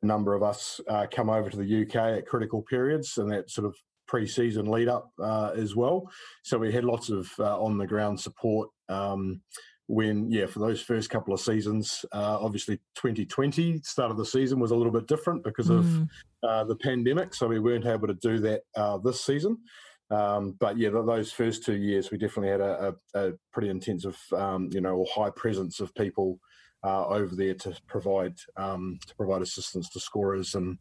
[0.01, 3.49] a number of us uh, come over to the UK at critical periods, and that
[3.49, 3.75] sort of
[4.11, 6.05] pre-season lead up uh, as well.
[6.43, 8.69] So we had lots of uh, on the ground support.
[8.89, 9.41] Um,
[9.87, 14.59] when yeah, for those first couple of seasons, uh, obviously 2020 start of the season
[14.59, 15.79] was a little bit different because mm.
[15.79, 16.09] of
[16.43, 19.57] uh, the pandemic, so we weren't able to do that uh, this season.
[20.09, 24.17] Um, but yeah, those first two years, we definitely had a, a, a pretty intensive,
[24.33, 26.37] um, you know, high presence of people
[26.83, 30.77] uh, over there to provide um, to provide assistance to scorers and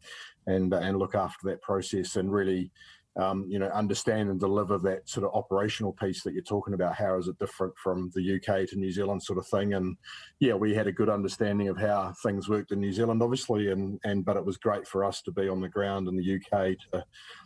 [0.47, 2.71] and and look after that process and really
[3.19, 6.95] um, you know, understand and deliver that sort of operational piece that you're talking about.
[6.95, 9.73] How is it different from the UK to New Zealand, sort of thing?
[9.73, 9.97] And
[10.39, 13.99] yeah, we had a good understanding of how things worked in New Zealand, obviously, and
[14.03, 16.77] and but it was great for us to be on the ground in the UK
[16.91, 17.03] to,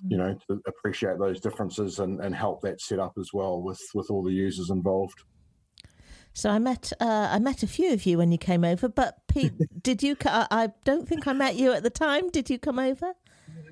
[0.07, 3.81] you know, to appreciate those differences and, and help that set up as well with
[3.95, 5.23] with all the users involved.
[6.33, 9.19] So I met uh, I met a few of you when you came over, but
[9.27, 10.15] Pete, did you?
[10.25, 12.29] I don't think I met you at the time.
[12.29, 13.13] Did you come over?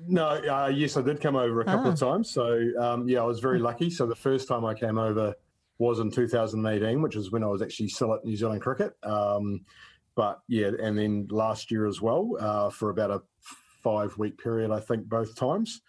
[0.06, 1.92] No, uh, yes, I did come over a couple ah.
[1.92, 2.30] of times.
[2.30, 3.90] So um, yeah, I was very lucky.
[3.90, 5.34] So the first time I came over
[5.78, 8.94] was in 2018, which is when I was actually still at New Zealand Cricket.
[9.02, 9.64] Um,
[10.14, 13.22] but yeah, and then last year as well uh, for about a
[13.82, 15.80] five week period, I think both times.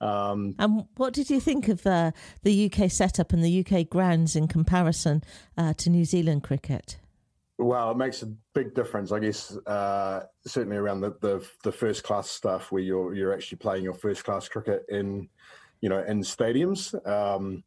[0.00, 2.10] Um, and what did you think of uh,
[2.42, 5.22] the UK setup and the UK grounds in comparison
[5.56, 6.98] uh, to New Zealand cricket?
[7.58, 9.56] Well, it makes a big difference, I guess.
[9.58, 13.94] Uh, certainly around the, the, the first class stuff, where you're you're actually playing your
[13.94, 15.28] first class cricket in,
[15.80, 16.94] you know, in stadiums.
[17.06, 17.62] Um,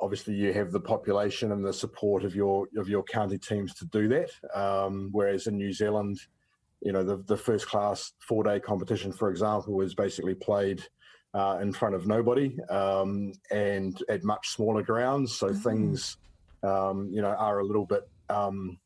[0.00, 3.86] obviously, you have the population and the support of your of your county teams to
[3.86, 4.30] do that.
[4.52, 6.18] Um, whereas in New Zealand,
[6.82, 10.82] you know, the the first class four day competition, for example, was basically played.
[11.34, 15.68] Uh, in front of nobody um, and at much smaller grounds, so mm-hmm.
[15.68, 16.16] things
[16.62, 18.78] um, you know are a little bit um,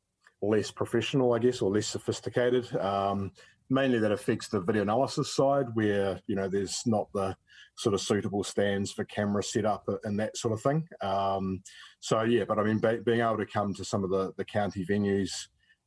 [0.42, 2.74] less professional, I guess, or less sophisticated.
[2.76, 3.32] Um,
[3.70, 7.36] mainly that affects the video analysis side, where you know there's not the
[7.76, 10.86] sort of suitable stands for camera setup and that sort of thing.
[11.00, 11.62] Um,
[12.00, 14.44] so yeah, but I mean, be, being able to come to some of the the
[14.44, 15.30] county venues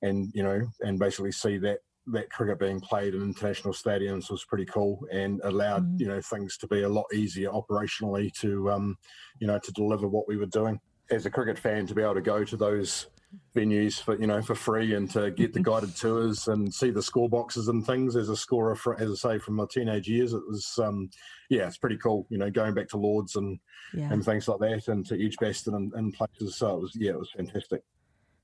[0.01, 4.43] and you know and basically see that that cricket being played in international stadiums was
[4.45, 5.99] pretty cool and allowed mm.
[5.99, 8.97] you know things to be a lot easier operationally to um,
[9.39, 10.79] you know to deliver what we were doing
[11.11, 13.07] as a cricket fan to be able to go to those
[13.55, 15.71] venues for you know for free and to get the mm-hmm.
[15.71, 19.33] guided tours and see the score boxes and things as a scorer for, as I
[19.33, 21.09] say from my teenage years it was um
[21.49, 23.59] yeah it's pretty cool you know going back to Lords and
[23.93, 24.11] yeah.
[24.11, 27.19] and things like that and to Edgbaston and, and places so it was yeah it
[27.19, 27.81] was fantastic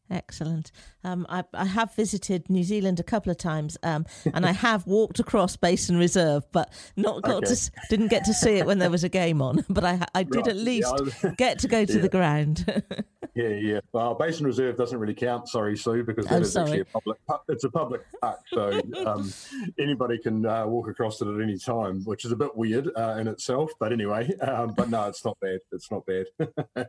[0.09, 0.71] Excellent.
[1.03, 4.87] Um, I, I, have visited New Zealand a couple of times, um, and I have
[4.87, 7.53] walked across Basin Reserve, but not got okay.
[7.53, 9.65] to didn't get to see it when there was a game on.
[9.69, 10.47] But I I did right.
[10.47, 11.31] at least yeah.
[11.37, 11.99] get to go to yeah.
[11.99, 12.83] the ground.
[13.37, 13.79] yeah, yeah.
[13.91, 15.47] Well, Basin Reserve doesn't really count.
[15.47, 16.65] Sorry, Sue, because that oh, is sorry.
[16.65, 17.17] actually a public.
[17.49, 19.31] It's a public park, so um,
[19.79, 23.17] anybody can uh, walk across it at any time, which is a bit weird uh,
[23.19, 23.71] in itself.
[23.79, 25.59] But anyway, um, but no, it's not bad.
[25.71, 26.25] It's not bad.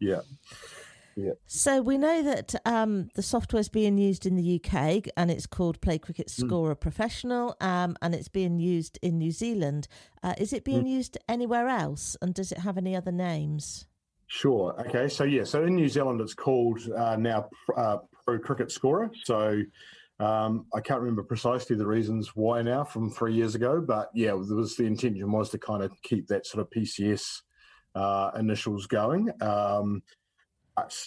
[0.00, 0.20] yeah.
[1.16, 1.32] Yeah.
[1.48, 5.48] So we know that um, the software is being used in the UK and it's
[5.48, 6.46] called Play Cricket hmm.
[6.46, 6.80] Scorer mm.
[6.80, 9.88] Professional um, and it's being used in New Zealand.
[10.22, 10.90] Uh, is it being mm.
[10.90, 13.88] used anywhere else and does it have any other names?
[14.28, 14.78] Sure.
[14.86, 15.08] Okay.
[15.08, 19.10] So, yeah, so in New Zealand it's called uh, now uh, Pro Cricket Scorer.
[19.24, 19.62] So
[20.20, 24.36] um, I can't remember precisely the reasons why now from three years ago, but yeah,
[24.46, 27.40] there was the intention was to kind of keep that sort of PCS
[27.94, 29.30] uh, initials going.
[29.40, 30.02] Um,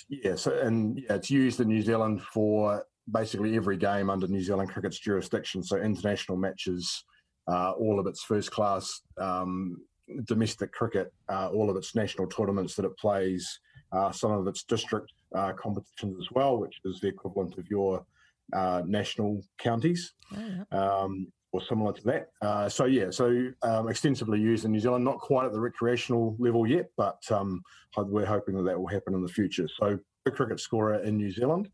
[0.09, 4.41] yeah, so and yeah, it's used in New Zealand for basically every game under New
[4.41, 5.63] Zealand cricket's jurisdiction.
[5.63, 7.03] So international matches,
[7.47, 9.77] uh, all of its first class um,
[10.25, 13.59] domestic cricket, uh, all of its national tournaments that it plays,
[13.91, 18.05] uh, some of its district uh, competitions as well, which is the equivalent of your
[18.53, 20.13] uh, national counties.
[20.35, 20.79] Oh, yeah.
[20.79, 22.29] um, or similar to that.
[22.41, 26.35] Uh, so yeah, so um, extensively used in New Zealand, not quite at the recreational
[26.39, 27.61] level yet, but um,
[27.97, 29.67] we're hoping that that will happen in the future.
[29.67, 31.69] So a cricket scorer in New Zealand,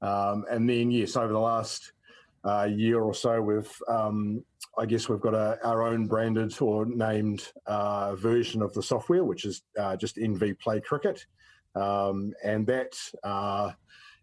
[0.00, 1.92] um, and then yes, over the last
[2.44, 4.44] uh, year or so, we've um,
[4.76, 9.24] I guess we've got a, our own branded or named uh, version of the software,
[9.24, 11.26] which is uh, just NV Play Cricket,
[11.74, 12.92] um, and that
[13.24, 13.72] uh,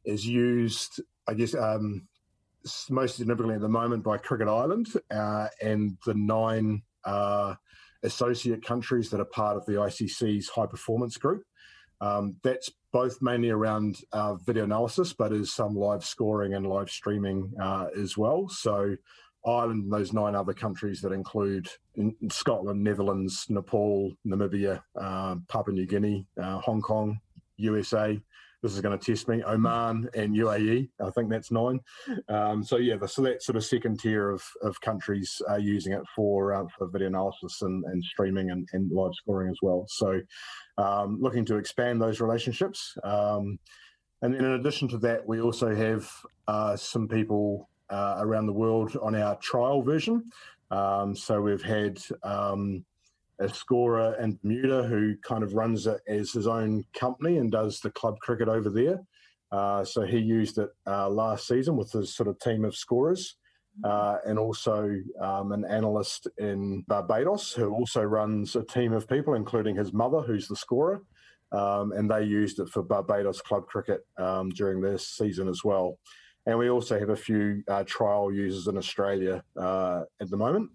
[0.06, 1.02] is used.
[1.28, 2.08] I guess um,
[2.90, 7.56] most significantly at the moment by Cricket Ireland uh, and the nine uh,
[8.04, 11.44] associate countries that are part of the ICC's high performance group.
[12.02, 16.90] Um, that's both mainly around uh, video analysis, but is some live scoring and live
[16.90, 18.48] streaming uh, as well.
[18.48, 18.96] So,
[19.46, 21.68] Ireland and those nine other countries that include
[22.32, 27.20] Scotland, Netherlands, Nepal, Namibia, uh, Papua New Guinea, uh, Hong Kong,
[27.58, 28.20] USA,
[28.62, 29.44] this is going to test me.
[29.44, 31.80] Oman and UAE, I think that's nine.
[32.30, 36.02] Um, so yeah, so that sort of second tier of, of countries are using it
[36.16, 39.86] for uh, for video analysis and, and streaming and, and live scoring as well.
[39.88, 40.20] So
[40.78, 42.98] um, looking to expand those relationships.
[43.04, 43.60] Um,
[44.22, 46.10] and in addition to that, we also have
[46.48, 50.24] uh, some people uh, around the world on our trial version.
[50.72, 52.84] Um, so we've had um,
[53.40, 57.80] a scorer in Bermuda who kind of runs it as his own company and does
[57.80, 59.02] the club cricket over there.
[59.52, 63.38] Uh, so he used it uh, last season with his sort of team of scorers.
[63.84, 64.90] Uh, and also
[65.22, 70.22] um, an analyst in Barbados who also runs a team of people, including his mother,
[70.22, 71.04] who's the scorer.
[71.52, 76.00] Um, and they used it for Barbados club cricket um, during this season as well.
[76.46, 80.70] And we also have a few uh, trial users in Australia uh, at the moment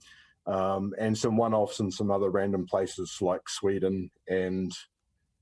[0.51, 4.73] um, and some one-offs in some other random places like Sweden and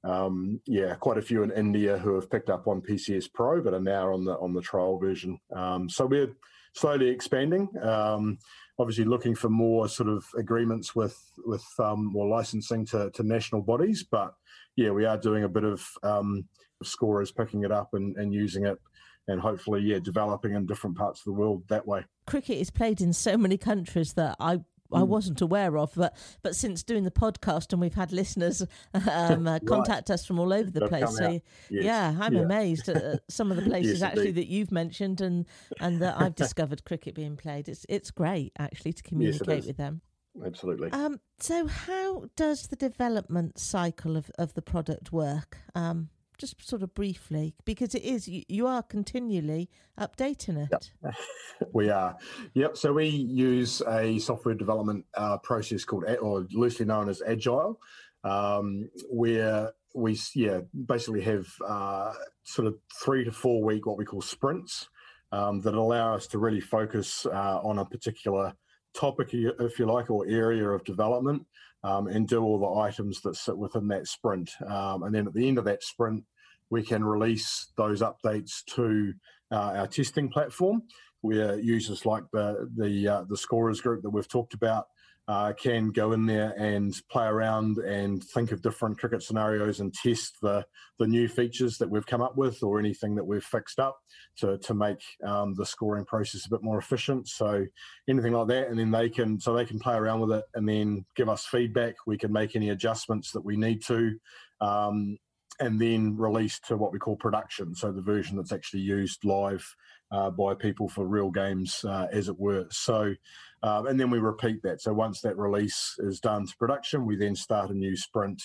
[0.04, 3.74] um, yeah, quite a few in India who have picked up on PCS Pro but
[3.74, 5.38] are now on the on the trial version.
[5.54, 6.30] Um, so we're
[6.72, 7.68] slowly expanding.
[7.82, 8.38] Um,
[8.78, 13.62] obviously, looking for more sort of agreements with with um, more licensing to, to national
[13.62, 14.34] bodies, but
[14.76, 16.46] yeah, we are doing a bit of um,
[16.84, 18.78] scorers picking it up and, and using it
[19.26, 22.04] and hopefully, yeah, developing in different parts of the world that way.
[22.26, 24.60] Cricket is played in so many countries that I
[24.92, 25.06] I mm.
[25.06, 28.62] wasn't aware of, but but since doing the podcast and we've had listeners
[28.94, 30.14] um, uh, contact right.
[30.14, 31.16] us from all over the place.
[31.16, 31.84] So yes.
[31.84, 32.42] yeah, I'm yeah.
[32.42, 35.46] amazed at some of the places yes, actually that you've mentioned and
[35.80, 37.68] and that I've discovered cricket being played.
[37.68, 40.00] It's it's great actually to communicate yes, with them.
[40.44, 40.90] Absolutely.
[40.92, 45.58] Um, so how does the development cycle of, of the product work?
[45.74, 50.90] Um, just sort of briefly, because it is you, you are continually updating it.
[51.02, 51.14] Yep.
[51.72, 52.16] we are.
[52.54, 52.76] Yep.
[52.76, 57.80] So we use a software development uh, process called, or loosely known as Agile,
[58.24, 62.12] um, where we yeah basically have uh,
[62.44, 64.88] sort of three to four week what we call sprints
[65.32, 68.54] um, that allow us to really focus uh, on a particular
[68.94, 71.46] topic, if you like, or area of development
[71.84, 74.50] um, and do all the items that sit within that sprint.
[74.66, 76.24] Um, and then at the end of that sprint,
[76.70, 79.12] we can release those updates to
[79.50, 80.82] uh, our testing platform,
[81.22, 84.86] where users like the the uh, the scorers group that we've talked about
[85.28, 89.92] uh, can go in there and play around and think of different cricket scenarios and
[89.92, 90.64] test the
[90.98, 93.98] the new features that we've come up with or anything that we've fixed up
[94.38, 97.28] to to make um, the scoring process a bit more efficient.
[97.28, 97.66] So
[98.08, 100.66] anything like that, and then they can so they can play around with it and
[100.66, 101.94] then give us feedback.
[102.06, 104.18] We can make any adjustments that we need to.
[104.62, 105.18] Um,
[105.60, 109.74] and then released to what we call production, so the version that's actually used live
[110.10, 112.66] uh, by people for real games, uh, as it were.
[112.70, 113.14] So,
[113.62, 114.80] um, and then we repeat that.
[114.80, 118.42] So once that release is done to production, we then start a new sprint,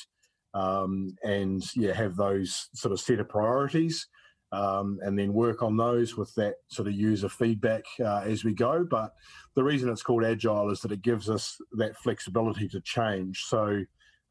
[0.54, 4.08] um, and yeah, have those sort of set of priorities.
[4.52, 8.54] Um, and then work on those with that sort of user feedback uh, as we
[8.54, 8.86] go.
[8.88, 9.16] But
[9.56, 13.46] the reason it's called agile is that it gives us that flexibility to change.
[13.46, 13.82] So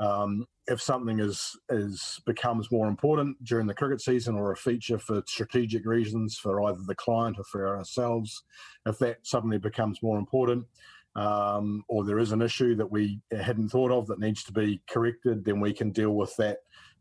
[0.02, 4.98] um, if something is is becomes more important during the cricket season or a feature
[4.98, 8.42] for strategic reasons for either the client or for ourselves,
[8.86, 10.64] if that suddenly becomes more important,
[11.14, 14.82] um, or there is an issue that we hadn't thought of that needs to be
[14.90, 16.58] corrected, then we can deal with that,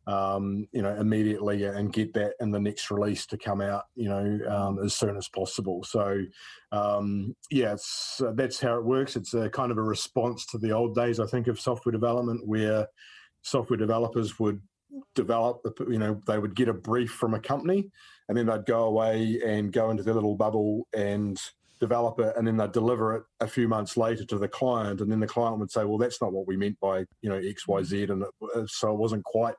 [0.07, 4.09] um, you know, immediately and get that in the next release to come out, you
[4.09, 5.83] know, um, as soon as possible.
[5.83, 6.23] So,
[6.71, 7.75] um, yeah,
[8.19, 9.15] uh, that's how it works.
[9.15, 12.47] It's a kind of a response to the old days, I think, of software development,
[12.47, 12.87] where
[13.43, 14.61] software developers would
[15.15, 17.89] develop you know they would get a brief from a company
[18.27, 21.39] and then they'd go away and go into their little bubble and
[21.81, 25.11] develop it and then they'd deliver it a few months later to the client and
[25.11, 28.09] then the client would say well that's not what we meant by you know xyz
[28.09, 29.55] and it, so it wasn't quite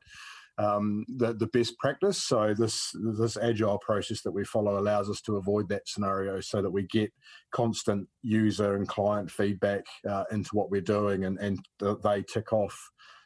[0.59, 5.20] um, the, the best practice so this this agile process that we follow allows us
[5.23, 7.12] to avoid that scenario so that we get
[7.51, 11.59] constant user and client feedback uh, into what we're doing and, and
[12.05, 12.79] they tick off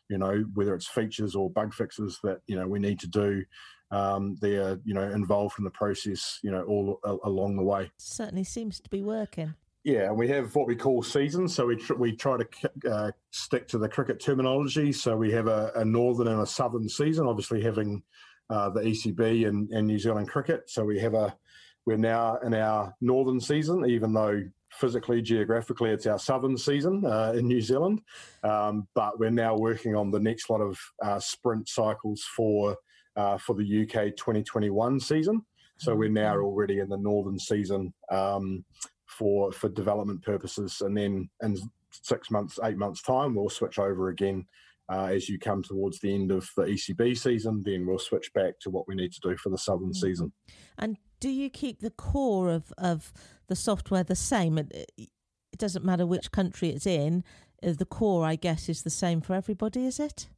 [0.09, 3.45] you know, whether it's features or bug fixes that, you know, we need to do.
[3.91, 7.91] Um, they're, you know, involved in the process, you know, all a- along the way.
[7.99, 9.55] Certainly seems to be working.
[9.85, 11.55] Yeah, we have what we call seasons.
[11.55, 14.91] So we, tr- we try to uh, stick to the cricket terminology.
[14.91, 18.03] So we have a, a northern and a southern season, obviously having
[18.51, 20.69] uh, the ECB and, and New Zealand cricket.
[20.69, 21.37] So we have a,
[21.85, 27.33] we're now in our northern season, even though physically, geographically, it's our southern season uh,
[27.37, 28.01] in New Zealand.
[28.43, 32.77] Um, but we're now working on the next lot of uh, sprint cycles for
[33.17, 35.43] uh, for the UK 2021 season.
[35.79, 38.65] So we're now already in the northern season um,
[39.07, 41.57] for for development purposes, and then in
[41.91, 44.47] six months, eight months time, we'll switch over again.
[44.89, 48.57] Uh, as you come towards the end of the ECB season, then we'll switch back
[48.61, 50.07] to what we need to do for the southern mm-hmm.
[50.07, 50.33] season.
[50.79, 53.13] And do you keep the core of, of
[53.49, 54.59] the software the same?
[54.59, 55.11] It, it
[55.59, 57.25] doesn't matter which country it's in.
[57.65, 60.29] Uh, the core, I guess, is the same for everybody, is it?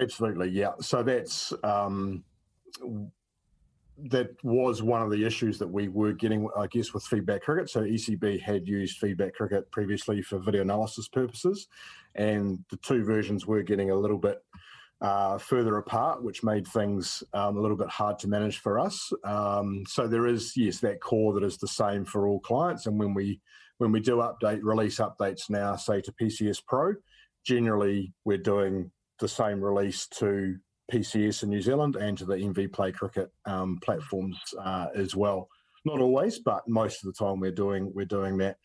[0.00, 0.72] Absolutely, yeah.
[0.80, 2.24] So that's um,
[3.98, 7.68] that was one of the issues that we were getting, I guess, with feedback cricket.
[7.70, 11.68] So ECB had used feedback cricket previously for video analysis purposes,
[12.14, 14.42] and the two versions were getting a little bit
[15.02, 19.12] uh, further apart, which made things um, a little bit hard to manage for us.
[19.24, 22.98] Um, so there is yes that core that is the same for all clients, and
[22.98, 23.40] when we
[23.78, 26.94] when we do update release updates now, say to PCS Pro,
[27.44, 28.90] generally we're doing
[29.22, 30.56] the same release to
[30.92, 35.48] PCS in New Zealand and to the NV Play Cricket um, platforms uh, as well.
[35.84, 38.56] Not always, but most of the time we're doing we're doing that.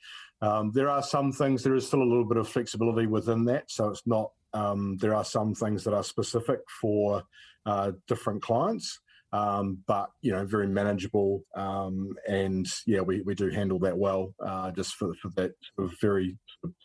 [0.42, 1.64] Um, there are some things.
[1.64, 5.16] There is still a little bit of flexibility within that, so it's not um, there
[5.16, 7.24] are some things that are specific for
[7.66, 9.00] uh, different clients,
[9.32, 11.44] um, but you know, very manageable.
[11.56, 15.92] Um, and yeah, we, we do handle that well, uh, just for, for that sort
[15.92, 16.38] of very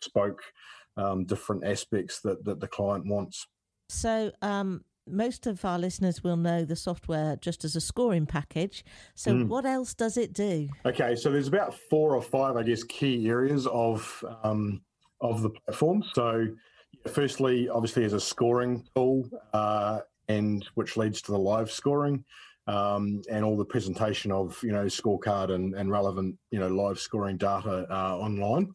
[0.02, 0.42] spoke
[0.96, 3.46] um, different aspects that, that the client wants.
[3.88, 8.84] So, um, most of our listeners will know the software just as a scoring package.
[9.14, 9.48] So, mm.
[9.48, 10.68] what else does it do?
[10.86, 14.80] Okay, so there's about four or five, I guess, key areas of um,
[15.20, 16.02] of the platform.
[16.14, 16.48] So,
[17.10, 22.24] firstly, obviously, as a scoring tool, uh, and which leads to the live scoring.
[22.68, 27.00] Um, and all the presentation of you know scorecard and, and relevant you know live
[27.00, 28.72] scoring data uh, online.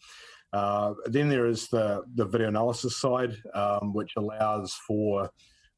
[0.54, 5.30] Uh, then there is the the video analysis side, um, which allows for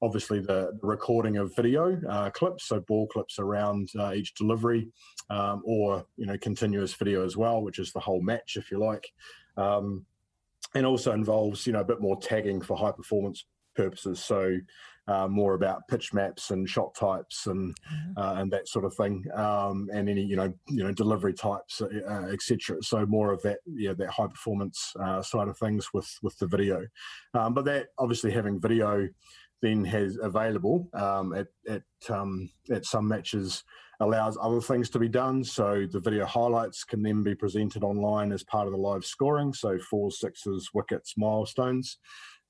[0.01, 4.87] obviously the, the recording of video uh, clips, so ball clips around uh, each delivery,
[5.29, 8.79] um, or you know continuous video as well, which is the whole match if you
[8.79, 9.11] like.
[9.57, 10.05] Um,
[10.75, 13.45] and also involves you know a bit more tagging for high performance
[13.75, 14.23] purposes.
[14.23, 14.57] So
[15.09, 18.17] uh, more about pitch maps and shot types and mm-hmm.
[18.17, 21.81] uh, and that sort of thing, um, and any you know you know delivery types,
[21.81, 22.77] uh, etc.
[22.81, 26.47] So more of that yeah that high performance uh, side of things with with the
[26.47, 26.85] video,
[27.33, 29.07] um, but that obviously having video
[29.61, 33.63] then has available um, at at um, at some matches
[34.01, 35.43] allows other things to be done.
[35.43, 39.53] So the video highlights can then be presented online as part of the live scoring.
[39.53, 41.97] So fours, sixes, wickets, milestones.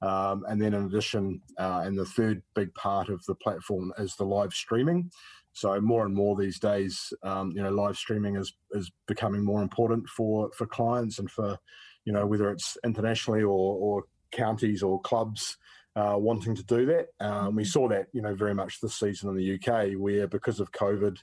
[0.02, 4.16] Um, and then in addition, uh, and the third big part of the platform is
[4.16, 5.12] the live streaming.
[5.54, 9.62] So more and more these days, um, you know, live streaming is is becoming more
[9.62, 11.58] important for for clients and for,
[12.06, 15.58] you know, whether it's internationally or, or counties or clubs
[15.96, 17.08] uh, wanting to do that.
[17.20, 20.60] Um, we saw that, you know, very much this season in the UK, where because
[20.60, 21.18] of COVID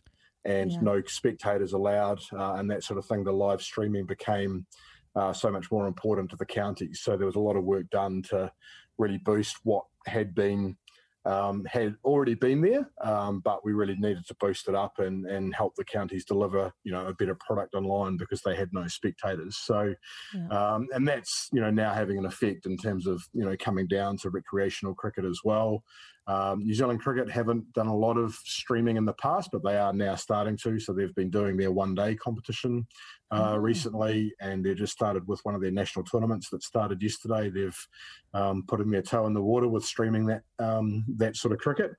[0.44, 0.78] and Yeah.
[0.80, 4.66] no spectators allowed uh, and that sort of thing, the live streaming became
[5.16, 7.00] uh, so much more important to the counties.
[7.00, 8.52] So there was a lot of work done to
[8.98, 10.76] really boost what had been
[11.24, 15.26] um, had already been there, um, but we really needed to boost it up and,
[15.26, 18.86] and help the counties deliver, you know, a better product online because they had no
[18.86, 19.56] spectators.
[19.56, 19.92] So,
[20.32, 20.46] Yeah.
[20.50, 23.88] um, and that's you know now having an effect in terms of you know coming
[23.88, 25.82] down to recreational cricket as well.
[26.28, 29.76] Um, New Zealand cricket haven't done a lot of streaming in the past, but they
[29.76, 30.80] are now starting to.
[30.80, 32.86] So they've been doing their one-day competition
[33.30, 33.56] uh, Oh.
[33.58, 37.48] recently, and they just started with one of their national tournaments that started yesterday.
[37.50, 37.88] They've
[38.34, 41.58] um, put in their toe in the water with streaming that um, that sort of
[41.58, 41.92] cricket.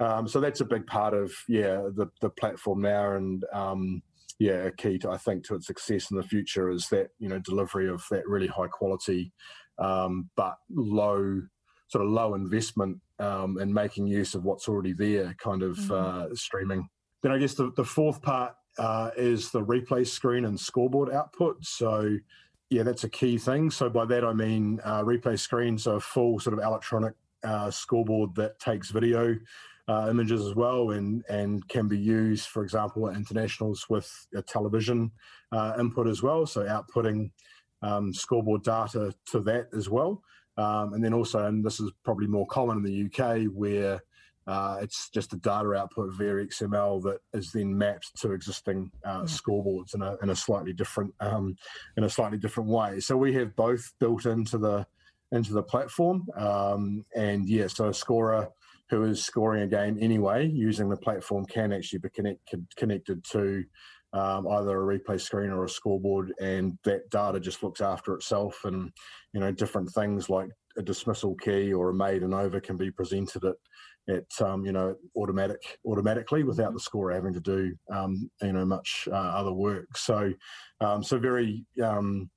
[0.00, 4.02] Um, so that's a big part of yeah the the platform now, and um,
[4.38, 7.28] yeah, a key to I think to its success in the future is that you
[7.28, 9.32] know delivery of that really high quality,
[9.78, 11.42] um, but low
[11.88, 15.90] sort of low investment um, and making use of what's already there, kind of Mhm.
[15.90, 16.88] uh, streaming.
[17.22, 21.64] Then I guess the, the fourth part uh, is the replay screen and scoreboard output.
[21.64, 22.16] So
[22.70, 23.70] yeah, that's a key thing.
[23.70, 27.14] So by that I mean uh, replay screens are a full sort of electronic
[27.44, 29.36] uh, scoreboard that takes video
[29.88, 34.42] uh, images as well and and can be used, for example, at internationals with a
[34.42, 35.10] television
[35.52, 36.46] uh, input as well.
[36.46, 37.30] So outputting
[37.82, 40.22] um, scoreboard data to that as well.
[40.56, 44.00] Um, and then also, and this is probably more common in the UK, where
[44.46, 49.22] uh, it's just a data output via XML that is then mapped to existing uh,
[49.22, 51.56] scoreboards in a, in a slightly different um,
[51.96, 52.98] in a slightly different way.
[53.00, 54.86] So we have both built into the
[55.30, 58.48] into the platform, um, and yeah, so a scorer
[58.90, 63.64] who is scoring a game anyway using the platform can actually be connect, connected to
[64.12, 68.60] um, either a replay screen or a scoreboard, and that data just looks after itself.
[68.64, 68.90] And
[69.32, 73.44] you know, different things like a dismissal key or a maiden over can be presented
[73.44, 73.56] at
[74.08, 78.64] at um, you know automatic automatically without the scorer having to do um, you know
[78.64, 79.96] much uh, other work.
[79.96, 80.32] So
[80.80, 82.28] um, so very um,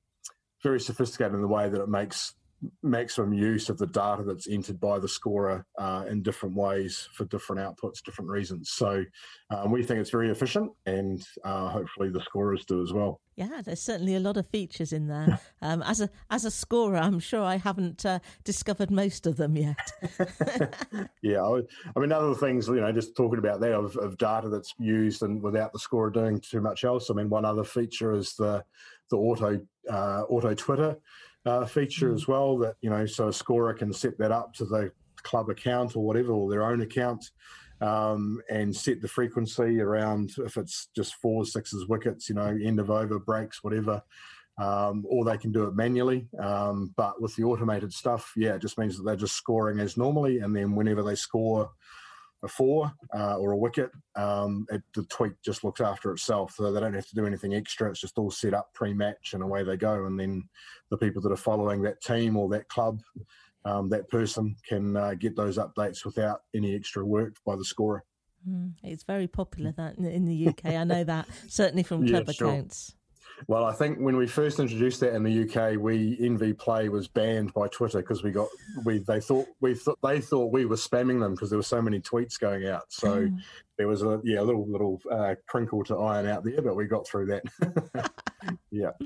[0.63, 2.33] very sophisticated in the way that it makes
[2.81, 7.25] maximum use of the data that's entered by the scorer uh, in different ways for
[7.25, 8.71] different outputs, different reasons.
[8.71, 9.03] So
[9.49, 13.21] um, we think it's very efficient, and uh, hopefully the scorers do as well.
[13.35, 15.39] Yeah, there's certainly a lot of features in there.
[15.61, 19.57] Um, as a as a scorer, I'm sure I haven't uh, discovered most of them
[19.57, 19.91] yet.
[21.23, 21.61] yeah, I,
[21.95, 25.23] I mean, other things, you know, just talking about that of, of data that's used
[25.23, 27.09] and without the scorer doing too much else.
[27.09, 28.63] I mean, one other feature is the
[29.09, 30.97] the auto uh, auto Twitter
[31.45, 32.57] uh, feature as well.
[32.57, 34.91] That you know, so a scorer can set that up to the
[35.23, 37.31] club account or whatever, or their own account,
[37.81, 42.79] um, and set the frequency around if it's just fours, sixes, wickets, you know, end
[42.79, 44.01] of over, breaks, whatever.
[44.57, 46.29] Um, or they can do it manually.
[46.39, 49.97] Um, but with the automated stuff, yeah, it just means that they're just scoring as
[49.97, 51.71] normally, and then whenever they score
[52.45, 56.71] a four uh, or a wicket, um, it, the tweet just looks after itself, so
[56.71, 57.89] they don't have to do anything extra.
[57.89, 60.05] It's just all set up pre-match, and away they go.
[60.05, 60.47] And then
[60.89, 63.01] the people that are following that team or that club,
[63.65, 68.05] um, that person can uh, get those updates without any extra work by the scorer.
[68.47, 70.65] Mm, it's very popular that in- the UK.
[70.67, 72.47] I know that certainly from Yeah, club sure.
[72.49, 72.95] accounts.
[73.47, 77.07] Well, I think when we first introduced that in the UK, we NV Play was
[77.07, 78.47] banned by Twitter because we got
[78.85, 81.81] we they thought we thought they thought we were spamming them because there were so
[81.81, 82.85] many tweets going out.
[82.91, 83.39] So Mm.
[83.77, 86.85] there was a yeah a little little uh, crinkle to iron out there, but we
[86.85, 88.11] got through that.
[88.71, 88.91] yeah.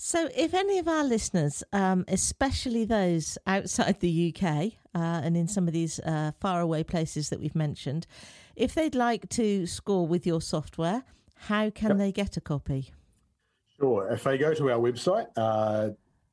[0.00, 5.48] So, if any of our listeners, um, especially those outside the UK uh, and in
[5.48, 8.06] some of these uh, faraway places that we've mentioned,
[8.54, 11.02] if they'd like to score with your software,
[11.38, 11.98] how can Yep.
[11.98, 12.90] they get a copy?
[13.78, 14.08] Sure.
[14.10, 15.90] If they go to our website, uh,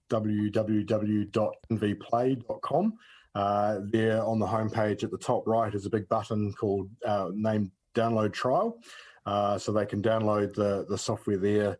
[0.09, 2.93] www.nvplay.com,
[3.35, 7.29] uh, there on the homepage at the top right is a big button called uh,
[7.33, 8.79] named Download Trial.
[9.25, 11.77] Uh, so they can download the, the software there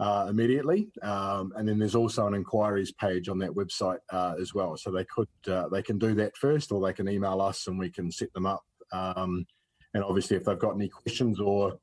[0.00, 0.90] uh, immediately.
[1.02, 4.76] Um, and then there's also an inquiries page on that website uh, as well.
[4.76, 7.78] So they could uh, they can do that first, or they can email us and
[7.78, 8.64] we can set them up.
[8.92, 9.46] Um,
[9.94, 11.78] and obviously, if they've got any questions or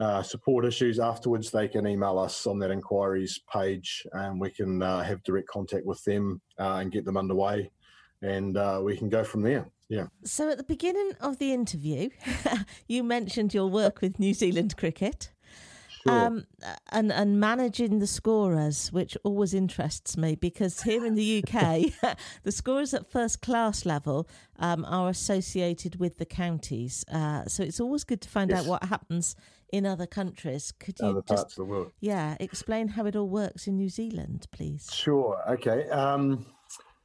[0.00, 4.82] uh, support issues afterwards, they can email us on that inquiries page, and we can
[4.82, 7.70] uh, have direct contact with them uh, and get them underway,
[8.22, 9.66] and uh, we can go from there.
[9.88, 10.06] Yeah.
[10.24, 12.10] So, at the beginning of the interview,
[12.88, 15.32] you mentioned your work with New Zealand cricket.
[16.04, 16.26] Sure.
[16.26, 16.46] Um,
[16.92, 22.52] and and managing the scorers, which always interests me because here in the UK, the
[22.52, 24.26] scorers at first class level
[24.58, 27.04] um, are associated with the counties.
[27.12, 28.60] Uh, so it's always good to find Yes.
[28.60, 29.36] out what happens
[29.72, 30.72] in other countries.
[30.72, 31.92] Could you Other just of the world.
[32.00, 34.88] yeah explain how it all works in New Zealand, please?
[34.92, 35.40] Sure.
[35.48, 35.88] Okay.
[35.90, 36.46] Um,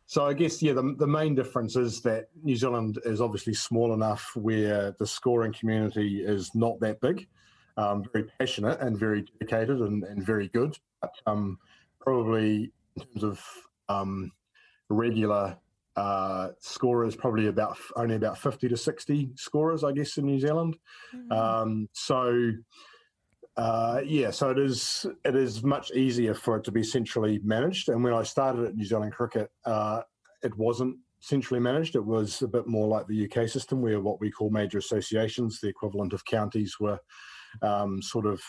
[0.08, 3.94] so I guess yeah, the, the main difference is that New Zealand is obviously small
[3.94, 7.28] enough where the scoring community is not that big.
[7.78, 11.60] Um, very passionate and very dedicated and, and very good, but um,
[12.00, 13.44] probably in terms of
[13.90, 14.32] um,
[14.90, 15.58] regular
[15.96, 20.78] uh, scorers, probably about only about fifty to sixty scorers, I guess, in New Zealand.
[21.16, 21.84] Mm-hmm.
[21.94, 22.52] so
[23.58, 27.90] uh, yeah, so it is it is much easier for it to be centrally managed.
[27.90, 30.02] And when I started at New Zealand Cricket, uh,
[30.44, 31.96] it wasn't centrally managed.
[31.96, 35.60] It was a bit more like the UK system, where what we call major associations,
[35.60, 37.00] the equivalent of counties, were
[37.62, 38.42] um, sort of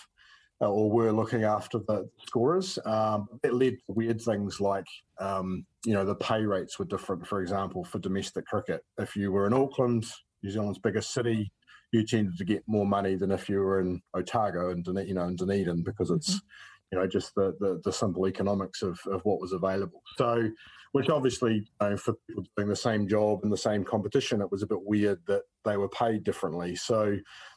[0.61, 2.79] uh, or were looking after the scorers.
[2.85, 4.87] Um, it led to weird things like,
[5.19, 7.27] um, you know, the pay rates were different.
[7.27, 10.07] For example, for domestic cricket, if you were in Auckland,
[10.43, 11.53] New Zealand's biggest city,
[11.93, 15.25] you tended to get more money than if you were in Otago and you know
[15.25, 16.47] in Dunedin because it's mm-hmm.
[16.93, 20.03] you know just the, the, the simple economics of, of what was available.
[20.19, 20.51] So,
[20.93, 24.51] which obviously you know, for people doing the same job in the same competition, it
[24.51, 26.77] was a bit weird that they were paid differently.
[26.77, 27.17] So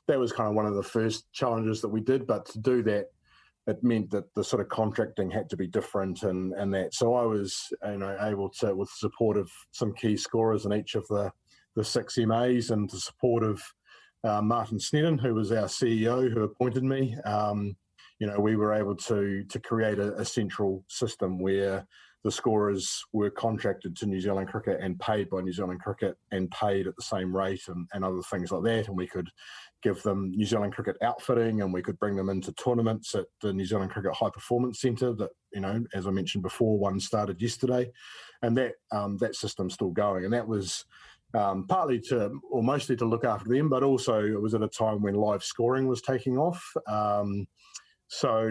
[0.09, 2.25] that was kind of one of the first challenges that we did.
[2.25, 3.05] But to do that,
[3.67, 6.93] it meant that the sort of contracting had to be different and and that.
[6.95, 7.55] So I was
[7.85, 11.31] you know able to with the support of some key scorers in each of the
[11.75, 13.61] the six MAs and the support of
[14.23, 17.15] uh, Martin Snedden, who was our CEO, who appointed me.
[17.23, 17.77] Um,
[18.17, 21.87] you know, we were able to to create a, a, central system where
[22.23, 26.51] the scorers were contracted to New Zealand Cricket and paid by New Zealand Cricket and
[26.51, 28.87] paid at the same rate and, and other things like that.
[28.87, 29.29] And we could
[29.81, 33.53] give them New Zealand Cricket outfitting and we could bring them into tournaments at the
[33.53, 37.41] New Zealand Cricket High Performance Centre that, you know, as I mentioned before, one started
[37.41, 37.89] yesterday.
[38.41, 40.25] And that um, that system's still going.
[40.25, 40.85] And that was
[41.33, 44.67] um, partly to, or mostly to look after them, but also it was at a
[44.67, 46.61] time when live scoring was taking off.
[46.87, 47.47] Um,
[48.11, 48.49] so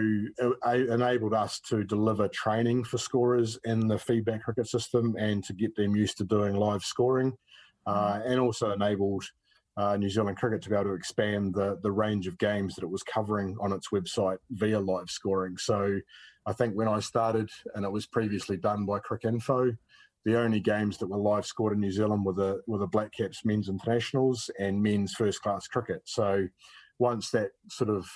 [0.65, 5.53] it enabled us to deliver training for scorers in the feedback cricket system and to
[5.53, 7.33] get them used to doing live scoring,
[7.85, 8.31] uh, mm.
[8.31, 9.25] and also enabled
[9.75, 12.83] uh, New Zealand Cricket to be able to expand the the range of games that
[12.83, 15.57] it was covering on its website via live scoring.
[15.57, 15.99] So
[16.45, 19.77] I think when I started, and it was previously done by Cricinfo,
[20.23, 23.11] the only games that were live scored in New Zealand were the were the Black
[23.11, 26.01] Caps men's internationals and men's first class cricket.
[26.05, 26.47] So
[26.97, 28.09] once that sort of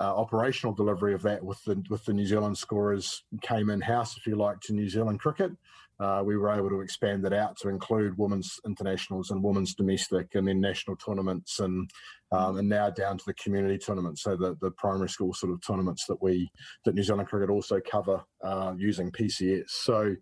[0.00, 4.16] uh, operational delivery of that with the with the New Zealand scorers came in house,
[4.16, 5.52] if you like, to New Zealand cricket.
[6.00, 10.32] Uh, we were able to expand that out to include women's internationals and women's domestic
[10.36, 11.90] and then national tournaments and
[12.30, 15.60] um, and now down to the community tournaments, so the, the primary school sort of
[15.66, 16.48] tournaments that we
[16.84, 19.70] that New Zealand cricket also cover uh, using PCS.
[19.70, 20.14] So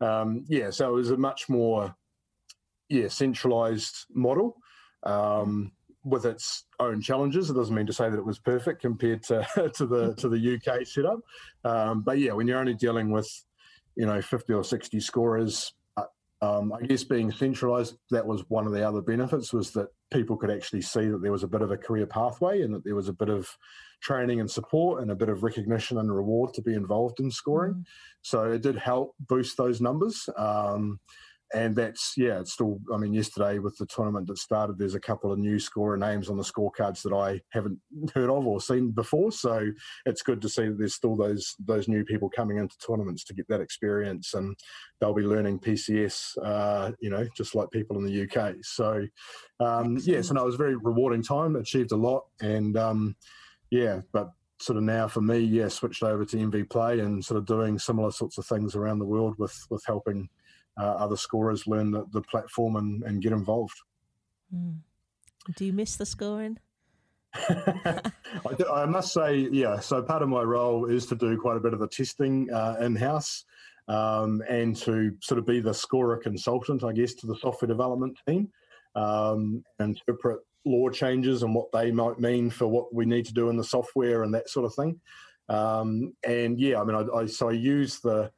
[0.00, 1.94] um, yeah, so it was a much more
[2.88, 4.56] yeah centralized model
[5.04, 5.72] um,
[6.04, 7.50] with its own challenges.
[7.50, 10.54] It doesn't mean to say that it was perfect compared to to the to the
[10.56, 11.20] UK setup,
[11.64, 13.28] um, but yeah, when you're only dealing with
[13.96, 15.72] you know 50 or 60 scorers.
[15.96, 16.04] Uh,
[16.42, 20.36] um, I guess being centralised, that was one of the other benefits was that people
[20.36, 22.94] could actually see that there was a bit of a career pathway and that there
[22.94, 23.48] was a bit of
[24.00, 27.74] training and support and a bit of recognition and reward to be involved in scoring.
[27.74, 27.84] Mm.
[28.22, 30.28] So it did help boost those numbers.
[30.36, 30.98] Um,
[31.52, 32.78] and that's yeah, it's still.
[32.92, 36.30] I mean, yesterday with the tournament that started, there's a couple of new scorer names
[36.30, 37.78] on the scorecards that I haven't
[38.14, 39.32] heard of or seen before.
[39.32, 39.68] So
[40.06, 43.34] it's good to see that there's still those those new people coming into tournaments to
[43.34, 44.56] get that experience, and
[45.00, 48.56] they'll be learning PCS, uh, you know, just like people in the UK.
[48.62, 49.06] So
[49.58, 51.56] um, yeah, so no, it was a very rewarding time.
[51.56, 53.16] Achieved a lot, and um,
[53.70, 54.30] yeah, but
[54.60, 57.78] sort of now for me, yeah, switched over to NV Play and sort of doing
[57.78, 60.28] similar sorts of things around the world with with helping
[60.80, 63.76] uh, other scorers learn the, the platform and, and, get involved.
[64.54, 64.78] Mm.
[65.56, 66.58] Do you miss the scoring?
[67.34, 68.12] I,
[68.72, 69.78] I, must say, yeah.
[69.78, 72.76] So part of my role is to do quite a bit of the testing uh,
[72.80, 73.44] in house.
[73.88, 78.16] Um, and to sort of be the scorer consultant, I guess, to the software development
[78.26, 78.48] team,
[78.94, 83.48] um, interpret law changes and what they might mean for what we need to do
[83.48, 85.00] in the software and that sort of thing.
[85.48, 88.30] Um, and yeah, I mean, I, I, so I use the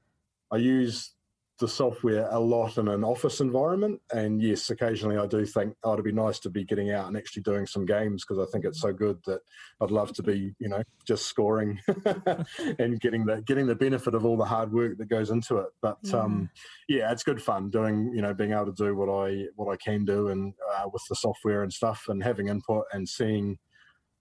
[0.50, 1.12] I use
[1.58, 4.00] the software a lot in an office environment.
[4.12, 7.16] And yes, occasionally I do think, oh, it'd be nice to be getting out and
[7.16, 9.40] actually doing some games because I think it's so good that
[9.80, 11.78] I'd love to be, you know, just scoring
[12.78, 15.68] and getting the getting the benefit of all the hard work that goes into it.
[15.80, 16.20] But yeah.
[16.20, 16.50] um,
[16.88, 19.76] yeah, it's good fun doing, you know, being able to do what I what I
[19.76, 23.58] can do and uh, with the software and stuff and having input and seeing,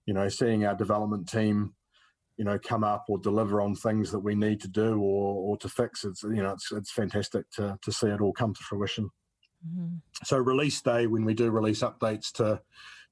[0.06, 1.74] you know, seeing our development team
[2.36, 5.56] you know come up or deliver on things that we need to do or or
[5.56, 8.62] to fix it's you know it's it's fantastic to to see it all come to
[8.62, 9.10] fruition
[9.66, 9.96] mm-hmm.
[10.24, 12.60] so release day when we do release updates to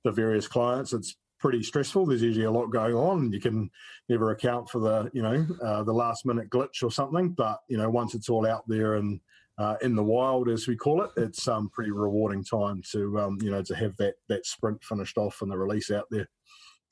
[0.04, 3.70] the various clients it's pretty stressful there's usually a lot going on you can
[4.08, 7.78] never account for the you know uh, the last minute glitch or something but you
[7.78, 9.20] know once it's all out there and
[9.60, 13.38] uh, in the wild, as we call it, it's um, pretty rewarding time to um,
[13.42, 16.30] you know to have that that sprint finished off and the release out there.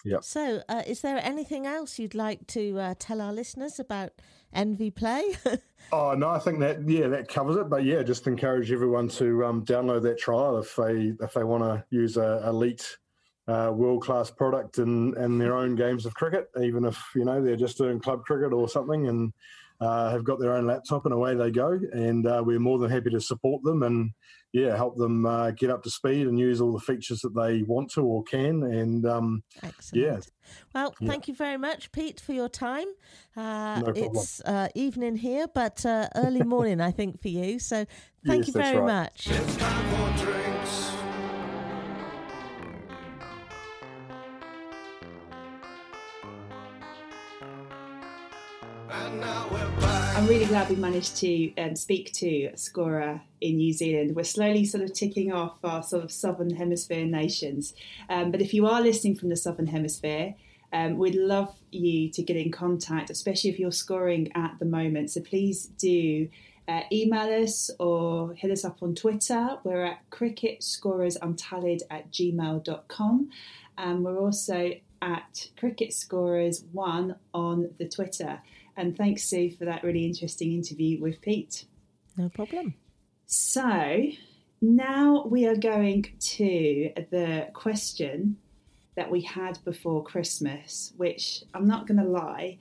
[0.05, 0.18] Yeah.
[0.20, 4.12] So, uh, is there anything else you'd like to uh, tell our listeners about
[4.55, 5.22] NV Play?
[5.92, 7.68] oh no, I think that yeah that covers it.
[7.68, 11.64] But yeah, just encourage everyone to um, download that trial if they if they want
[11.64, 12.96] to use a elite.
[13.46, 17.42] Uh, world class product in, in their own games of cricket, even if you know
[17.42, 19.32] they're just doing club cricket or something, and
[19.81, 21.79] uh, have got their own laptop and away they go.
[21.93, 24.11] And uh, we're more than happy to support them and
[24.53, 27.62] yeah, help them uh, get up to speed and use all the features that they
[27.62, 28.62] want to or can.
[28.62, 30.05] And um, Excellent.
[30.05, 30.18] yeah.
[30.74, 31.09] Well, yeah.
[31.09, 32.87] thank you very much, Pete, for your time.
[33.37, 37.59] Uh, no it's uh, evening here, but uh, early morning, I think, for you.
[37.59, 37.85] So
[38.26, 39.11] thank yes, you very right.
[39.16, 40.57] much.
[50.19, 54.16] I'm really glad we managed to um, speak to a scorer in New Zealand.
[54.16, 57.73] We're slowly sort of ticking off our sort of Southern Hemisphere nations.
[58.11, 60.35] Um, but if you are listening from the Southern Hemisphere,
[60.73, 65.12] um, we'd love you to get in contact, especially if you're scoring at the moment.
[65.12, 66.29] So please do
[66.66, 69.59] uh, email us or hit us up on Twitter.
[69.62, 73.31] We're at cricketscorersuntallied at gmail.com.
[73.79, 78.41] And we're also at cricketscorers1 on the Twitter.
[78.79, 81.64] And thanks, Sue, for that really interesting interview with Pete.
[82.16, 82.74] No problem.
[83.26, 84.07] So
[84.62, 88.37] now we are going to the question
[88.95, 92.59] that we had before Christmas, which I'm not going to lie,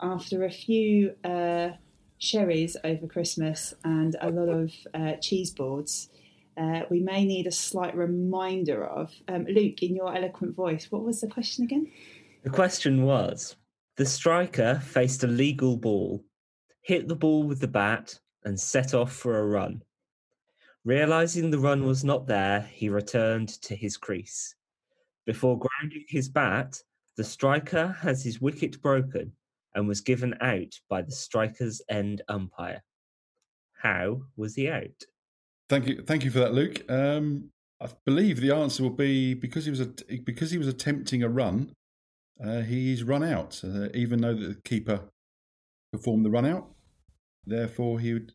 [0.00, 1.70] after a few uh,
[2.16, 6.08] sherries over Christmas and a lot of uh, cheese boards,
[6.56, 9.12] uh, we may need a slight reminder of.
[9.28, 11.90] Um, Luke, in your eloquent voice, what was the question again?
[12.42, 13.54] The question was
[13.98, 16.24] the striker faced a legal ball,
[16.82, 19.82] hit the ball with the bat, and set off for a run.
[20.84, 24.54] Realizing the run was not there, he returned to his crease.
[25.26, 26.80] Before grounding his bat,
[27.16, 29.32] the striker has his wicket broken
[29.74, 32.84] and was given out by the striker's end umpire.
[33.72, 35.02] How was he out?
[35.68, 36.88] Thank you, thank you for that, Luke.
[36.88, 39.88] Um, I believe the answer will be because he was a,
[40.24, 41.72] because he was attempting a run
[42.44, 45.00] uh, he's run out, uh, even though the keeper
[45.92, 46.68] performed the run out.
[47.46, 48.32] Therefore, he would,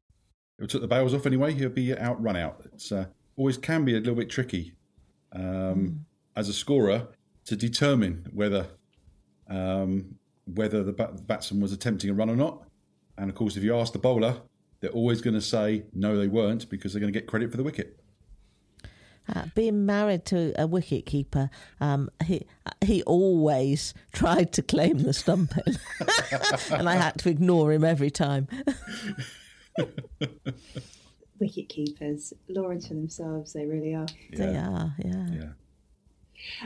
[0.60, 1.54] he took the bails off anyway.
[1.54, 2.62] He'll be out, run out.
[2.74, 4.74] It's uh, always can be a little bit tricky
[5.32, 5.98] um, mm.
[6.36, 7.08] as a scorer
[7.46, 8.68] to determine whether
[9.50, 12.64] um, whether the, bat- the batsman was attempting a run or not.
[13.18, 14.42] And of course, if you ask the bowler,
[14.80, 17.58] they're always going to say no, they weren't because they're going to get credit for
[17.58, 18.00] the wicket.
[19.34, 21.50] Uh, being married to a wicket keeper,
[21.80, 22.46] um, he
[22.84, 25.64] he always tried to claim the stumping,
[26.72, 28.48] and I had to ignore him every time.
[31.40, 34.08] wicket keepers, Lawrence for themselves, they really are.
[34.30, 34.38] Yeah.
[34.38, 35.28] They are, yeah.
[35.32, 35.50] yeah.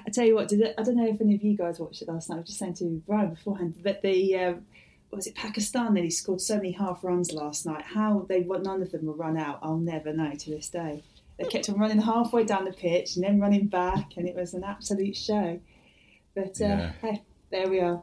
[0.05, 2.01] I tell you what, did it, I don't know if any of you guys watched
[2.01, 2.37] it last night.
[2.37, 4.65] I was just saying to Brian beforehand, but the um,
[5.11, 7.83] was it Pakistan that he scored so many half runs last night?
[7.83, 11.03] How they none of them were run out, I'll never know to this day.
[11.37, 14.53] They kept on running halfway down the pitch and then running back, and it was
[14.53, 15.59] an absolute show.
[16.35, 16.91] But uh, yeah.
[17.01, 18.01] hey, there we are.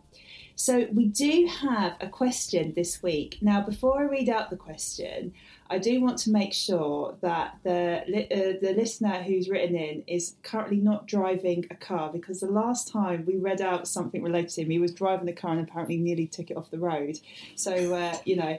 [0.57, 3.39] So we do have a question this week.
[3.41, 5.33] Now, before I read out the question,
[5.69, 10.37] I do want to make sure that the uh, the listener who's written in is
[10.43, 14.63] currently not driving a car because the last time we read out something related to
[14.63, 17.19] him, he was driving the car and apparently nearly took it off the road.
[17.57, 18.59] So uh, you know,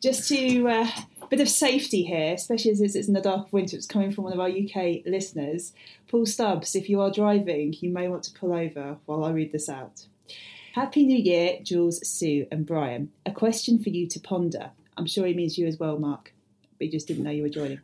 [0.00, 0.90] just to uh,
[1.36, 3.76] bit of safety here, especially as it's in the dark of winter.
[3.76, 5.72] It's coming from one of our UK listeners.
[6.06, 9.50] Paul Stubbs, if you are driving, you may want to pull over while I read
[9.50, 10.06] this out.
[10.74, 13.10] Happy New Year, Jules, Sue, and Brian.
[13.26, 14.70] A question for you to ponder.
[14.96, 16.32] I'm sure he means you as well, Mark.
[16.78, 17.80] But just didn't know you were joining.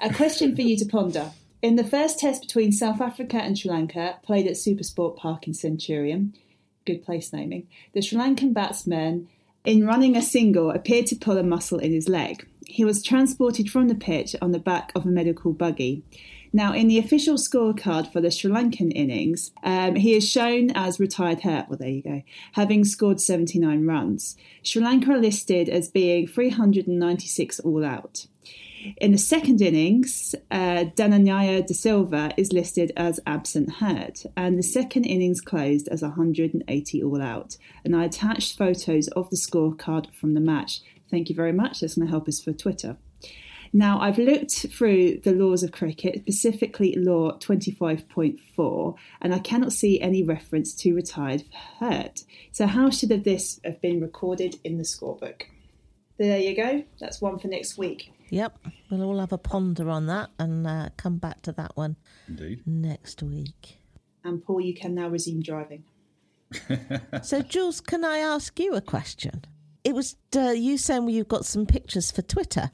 [0.00, 1.32] A question for you to ponder.
[1.62, 5.54] In the first test between South Africa and Sri Lanka, played at Supersport Park in
[5.54, 6.34] Centurion,
[6.86, 9.28] good place naming, the Sri Lankan batsman
[9.64, 12.46] in running a single, appeared to pull a muscle in his leg.
[12.66, 16.02] He was transported from the pitch on the back of a medical buggy.
[16.52, 20.98] Now, in the official scorecard for the Sri Lankan innings, um, he is shown as
[20.98, 21.68] retired hurt.
[21.68, 24.36] Well, there you go, having scored 79 runs.
[24.62, 28.26] Sri Lanka are listed as being 396 all out.
[28.98, 34.62] In the second innings, uh, Dhananjaya de Silva is listed as absent hurt, and the
[34.62, 37.56] second innings closed as 180 all out.
[37.84, 40.80] And I attached photos of the scorecard from the match.
[41.10, 41.80] Thank you very much.
[41.80, 42.96] That's going to help us for Twitter.
[43.72, 50.00] Now, I've looked through the laws of cricket, specifically Law 25.4, and I cannot see
[50.00, 51.44] any reference to retired
[51.78, 52.24] hurt.
[52.52, 55.42] So, how should this have been recorded in the scorebook?
[56.18, 56.84] There you go.
[56.98, 58.12] That's one for next week.
[58.30, 58.58] Yep,
[58.90, 61.96] we'll all have a ponder on that and uh, come back to that one
[62.28, 62.62] Indeed.
[62.66, 63.78] next week.
[64.24, 65.84] And Paul, you can now resume driving.
[67.22, 69.44] So, Jules, can I ask you a question?
[69.84, 72.70] It was uh, you saying you've got some pictures for Twitter,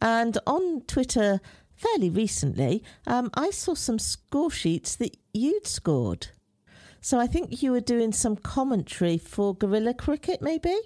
[0.00, 1.40] and on Twitter
[1.74, 6.28] fairly recently, um, I saw some score sheets that you'd scored.
[7.00, 10.76] So I think you were doing some commentary for Guerilla Cricket, maybe.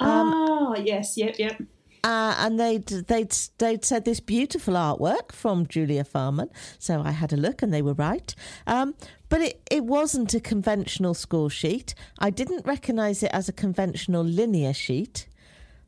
[0.00, 1.62] ah, yes, yep, yep.
[2.04, 6.50] Uh, and they'd, they'd, they'd said this beautiful artwork from Julia Farman.
[6.78, 8.34] So I had a look and they were right.
[8.66, 8.94] Um,
[9.28, 11.94] but it, it wasn't a conventional score sheet.
[12.18, 15.26] I didn't recognise it as a conventional linear sheet.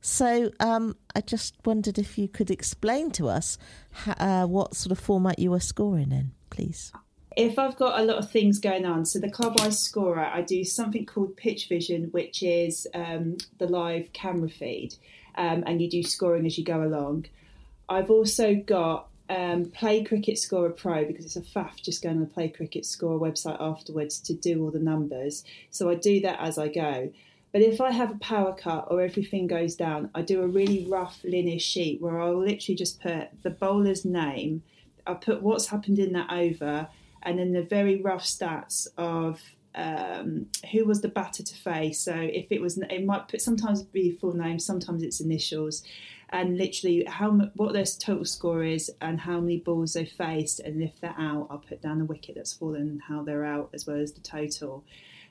[0.01, 3.59] So um, I just wondered if you could explain to us
[4.07, 6.93] uh, what sort of format you were scoring in, please.
[7.37, 10.35] If I've got a lot of things going on, so the club I score at,
[10.35, 14.97] I do something called PitchVision, which is um, the live camera feed,
[15.37, 17.27] um, and you do scoring as you go along.
[17.89, 22.21] I've also got um, Play Cricket Scorer Pro because it's a faff just going on
[22.21, 25.45] the Play Cricket Scorer website afterwards to do all the numbers.
[25.71, 27.13] So I do that as I go.
[27.53, 30.87] But if I have a power cut or everything goes down, I do a really
[30.89, 34.63] rough linear sheet where I'll literally just put the bowler's name,
[35.07, 36.89] I'll put what's happened in that over,
[37.23, 39.41] and then the very rough stats of
[39.75, 42.01] um, who was the batter to face.
[42.01, 45.83] So if it was, it might put sometimes be full name, sometimes it's initials,
[46.31, 50.61] and literally how what their total score is and how many balls they faced.
[50.61, 53.87] And if they're out, I'll put down the wicket that's fallen how they're out as
[53.87, 54.85] well as the total.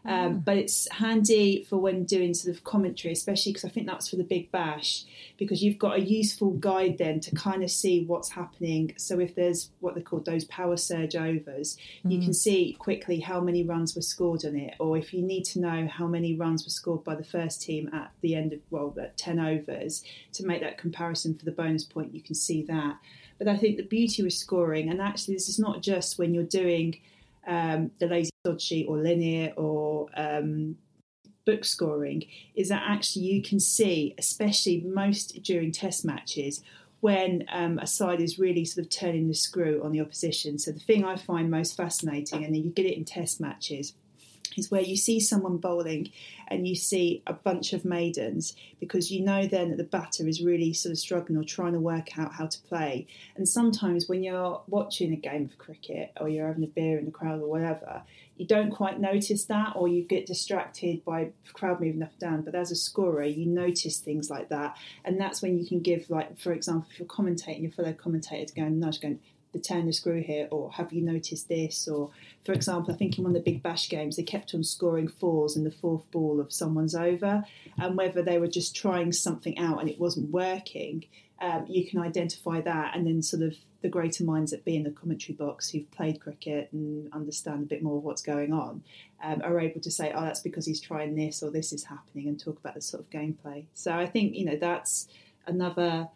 [0.06, 4.10] Um, but it's handy for when doing sort of commentary, especially because I think that's
[4.10, 5.04] for the Big Bash,
[5.38, 8.94] because you've got a useful guide then to kind of see what's happening.
[8.98, 13.42] So if there's what they call those power surge overs, you can see quickly how
[13.42, 16.64] many runs were scored on it, or if you need to know how many runs
[16.64, 20.46] were scored by the first team at the end of well, at ten overs to
[20.46, 22.98] make that comparison for the bonus point, you can see that.
[23.38, 26.44] But I think the beauty with scoring, and actually this is not just when you're
[26.44, 27.00] doing
[27.50, 30.78] um, the lazy dot sheet or linear or um,
[31.46, 32.24] book scoring
[32.56, 36.62] is that actually you can see, especially most during test matches,
[37.02, 40.60] when um, a side is really sort of turning the screw on the opposition.
[40.60, 43.94] So the thing I find most fascinating, and you get it in test matches,
[44.60, 46.12] is where you see someone bowling
[46.48, 50.44] and you see a bunch of maidens because you know then that the batter is
[50.44, 53.08] really sort of struggling or trying to work out how to play.
[53.36, 57.06] And sometimes when you're watching a game of cricket or you're having a beer in
[57.06, 58.04] the crowd or whatever,
[58.40, 62.42] you don't quite notice that or you get distracted by crowd moving up and down.
[62.42, 64.78] But as a scorer, you notice things like that.
[65.04, 68.52] And that's when you can give, like, for example, if you're commentating, your fellow commentators
[68.52, 69.20] going, nudge, going,
[69.52, 71.88] the turn the screw here, or have you noticed this?
[71.88, 72.12] Or,
[72.46, 75.08] for example, I think in one of the big bash games, they kept on scoring
[75.08, 77.44] fours in the fourth ball of someone's over,
[77.78, 81.06] and whether they were just trying something out and it wasn't working,
[81.42, 84.84] um, you can identify that, and then sort of the greater minds that be in
[84.84, 88.84] the commentary box who've played cricket and understand a bit more of what's going on
[89.24, 92.28] um, are able to say, oh, that's because he's trying this or this is happening,
[92.28, 93.66] and talk about the sort of gameplay.
[93.74, 95.08] So I think you know that's
[95.48, 96.10] another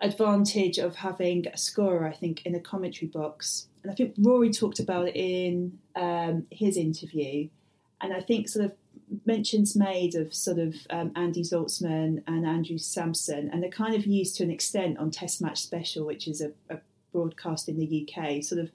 [0.00, 3.66] advantage of having a scorer, I think, in a commentary box.
[3.82, 7.48] And I think Rory talked about it in um, his interview.
[8.00, 8.72] And I think sort of
[9.26, 14.06] mentions made of sort of um, Andy Zaltzman and Andrew Samson, and they're kind of
[14.06, 16.78] used to an extent on Test Match Special, which is a, a
[17.12, 18.70] broadcast in the UK, sort of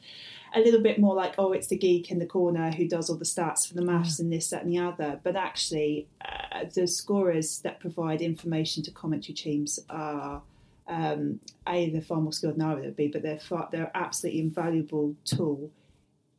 [0.54, 3.18] a little bit more like, oh, it's the geek in the corner who does all
[3.18, 5.20] the stats for the maths and this, that, and the other.
[5.24, 10.42] But actually, uh, the scorers that provide information to commentary teams are
[10.88, 14.42] um, a they're far more skilled than I would be, but they're far, they're absolutely
[14.42, 15.72] invaluable tool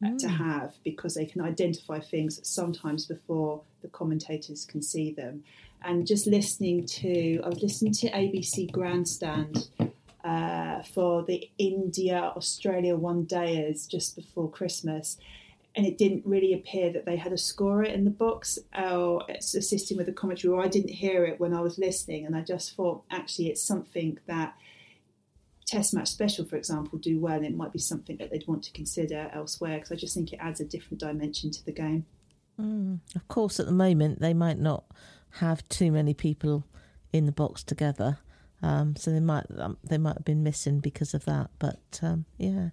[0.04, 5.42] uh, to have because they can identify things sometimes before the commentators can see them.
[5.82, 9.68] And just listening to, I was listening to ABC Grandstand
[10.24, 15.18] uh, for the India Australia one dayers just before Christmas.
[15.76, 19.98] And it didn't really appear that they had a scorer in the box or assisting
[19.98, 22.24] with the commentary, or I didn't hear it when I was listening.
[22.24, 24.54] And I just thought, actually, it's something that
[25.66, 27.34] Test Match Special, for example, do well.
[27.34, 30.32] And it might be something that they'd want to consider elsewhere because I just think
[30.32, 32.06] it adds a different dimension to the game.
[33.14, 34.84] Of course, at the moment, they might not
[35.40, 36.64] have too many people
[37.12, 38.18] in the box together.
[38.62, 41.50] Um, so they might um, they might have been missing because of that.
[41.58, 42.70] But um, yeah,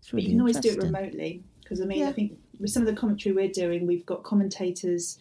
[0.00, 2.82] it's But you can always do it remotely because I mean, I think with some
[2.82, 5.18] of the commentary we're doing, we've got commentators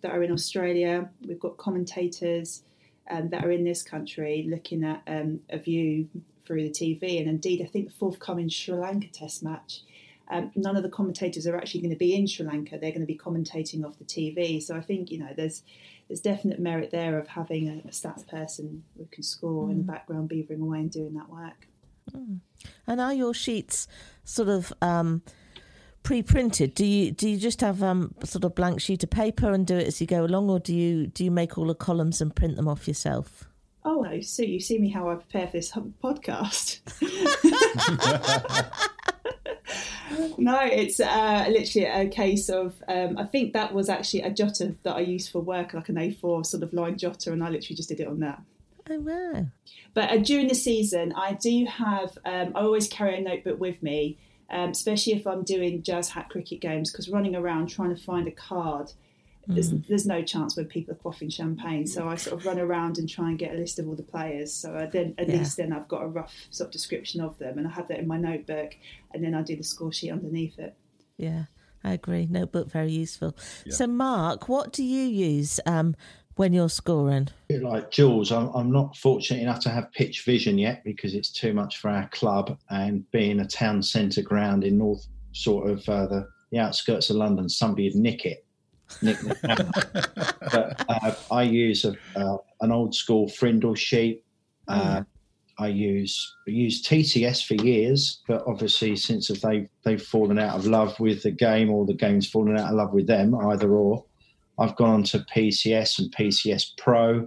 [0.00, 2.62] that are in Australia, we've got commentators
[3.10, 6.08] um, that are in this country looking at um, a view
[6.46, 9.82] through the TV, and indeed, I think the forthcoming Sri Lanka Test match.
[10.30, 12.78] Um, none of the commentators are actually going to be in Sri Lanka.
[12.78, 14.62] They're going to be commentating off the TV.
[14.62, 15.62] So I think you know there's
[16.08, 19.84] there's definite merit there of having a, a stats person who can score in the
[19.84, 21.66] background, beavering away and doing that work.
[22.86, 23.86] And are your sheets
[24.24, 25.22] sort of um,
[26.02, 26.74] pre-printed?
[26.74, 29.76] Do you do you just have um, sort of blank sheet of paper and do
[29.76, 32.34] it as you go along, or do you do you make all the columns and
[32.34, 33.44] print them off yourself?
[33.84, 36.80] Oh no, so you see me how I prepare for this podcast.
[40.38, 42.74] no, it's uh, literally a case of.
[42.88, 45.96] Um, I think that was actually a jotter that I used for work, like an
[45.96, 48.42] A4 sort of line jotter, and I literally just did it on that.
[48.90, 49.46] Oh wow!
[49.94, 52.18] But uh, during the season, I do have.
[52.24, 54.18] Um, I always carry a notebook with me,
[54.50, 58.26] um, especially if I'm doing jazz hat cricket games, because running around trying to find
[58.28, 58.92] a card,
[59.46, 61.84] there's, there's no chance when people are quaffing champagne.
[61.84, 64.02] So I sort of run around and try and get a list of all the
[64.04, 64.52] players.
[64.52, 65.38] So I then at Yeah.
[65.38, 67.98] least then I've got a rough sort of description of them, and I have that
[67.98, 68.76] in my notebook,
[69.12, 70.76] and then I do the score sheet underneath it.
[71.16, 71.46] Yeah,
[71.82, 72.26] I agree.
[72.26, 73.36] Notebook very useful.
[73.68, 75.96] So, Mark, what do you use um,
[76.36, 77.28] when you're scoring?
[77.48, 81.52] bit like Jules, I'm, I'm not fortunate enough to have PitchVision yet because it's too
[81.52, 82.58] much for our club.
[82.70, 87.16] And being a town centre ground in north, sort of uh, the, the outskirts of
[87.16, 88.44] London, somebody would nick it.
[89.02, 89.36] Nick the
[90.52, 94.24] but uh, I use a, uh, an old school Frindall sheet.
[94.66, 95.02] Uh,
[95.58, 100.66] I use I used TTS for years, but obviously since they've they've fallen out of
[100.66, 104.04] love with the game, or the game's fallen out of love with them, either or.
[104.60, 107.26] I've gone on to PCS and PCS Pro,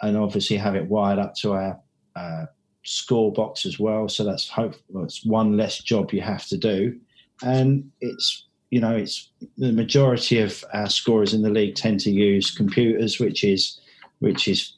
[0.00, 1.80] and obviously have it wired up to our
[2.14, 2.46] uh,
[2.84, 4.08] score box as well.
[4.08, 6.98] So that's hope well, it's one less job you have to do,
[7.42, 12.10] and it's you know it's the majority of our scorers in the league tend to
[12.10, 13.80] use computers, which is
[14.20, 14.76] which is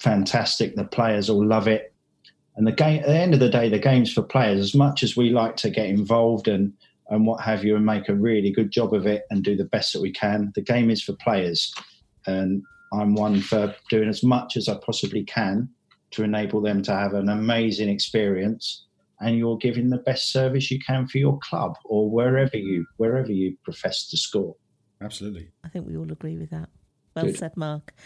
[0.00, 0.74] fantastic.
[0.74, 1.94] The players all love it,
[2.56, 4.58] and the game at the end of the day, the game's for players.
[4.58, 6.72] As much as we like to get involved and
[7.10, 9.64] and what have you, and make a really good job of it and do the
[9.64, 11.72] best that we can, the game is for players,
[12.26, 15.68] and I'm one for doing as much as I possibly can
[16.12, 18.84] to enable them to have an amazing experience.
[19.18, 23.32] And you're giving the best service you can for your club or wherever you wherever
[23.32, 24.54] you profess to score.
[25.00, 25.48] Absolutely.
[25.64, 26.68] I think we all agree with that.
[27.14, 27.38] Well Good.
[27.38, 27.94] said, Mark.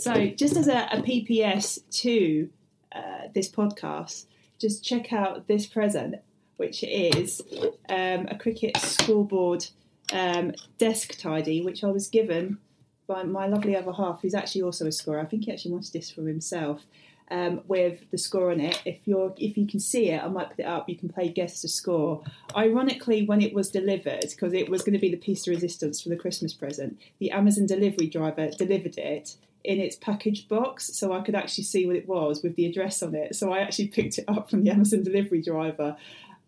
[0.00, 2.48] So, just as a, a PPS to
[2.94, 4.26] uh, this podcast,
[4.58, 6.16] just check out this present,
[6.60, 7.40] which is
[7.88, 9.66] um, a cricket scoreboard
[10.12, 12.58] um, desk tidy, which I was given
[13.06, 15.20] by my lovely other half, who's actually also a scorer.
[15.20, 16.82] I think he actually wanted this for himself.
[17.30, 20.50] Um, with the score on it, if you're if you can see it, I might
[20.50, 20.88] put it up.
[20.88, 22.24] You can play guess the score.
[22.56, 26.02] Ironically, when it was delivered, because it was going to be the piece of resistance
[26.02, 31.12] for the Christmas present, the Amazon delivery driver delivered it in its package box so
[31.12, 33.36] I could actually see what it was with the address on it.
[33.36, 35.96] So I actually picked it up from the Amazon delivery driver.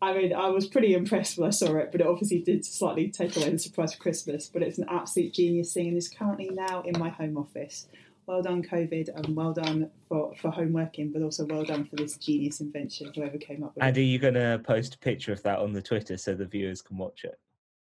[0.03, 3.09] I mean, I was pretty impressed when I saw it, but it obviously did slightly
[3.09, 4.51] take away the surprise for Christmas.
[4.53, 7.87] But it's an absolute genius thing and is currently now in my home office.
[8.27, 11.95] Well done, COVID, and well done for, for home working, but also well done for
[11.95, 14.01] this genius invention, whoever came up with And it.
[14.01, 16.83] are you going to post a picture of that on the Twitter so the viewers
[16.83, 17.39] can watch it?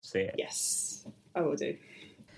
[0.02, 0.36] See it?
[0.38, 1.78] Yes, I will do.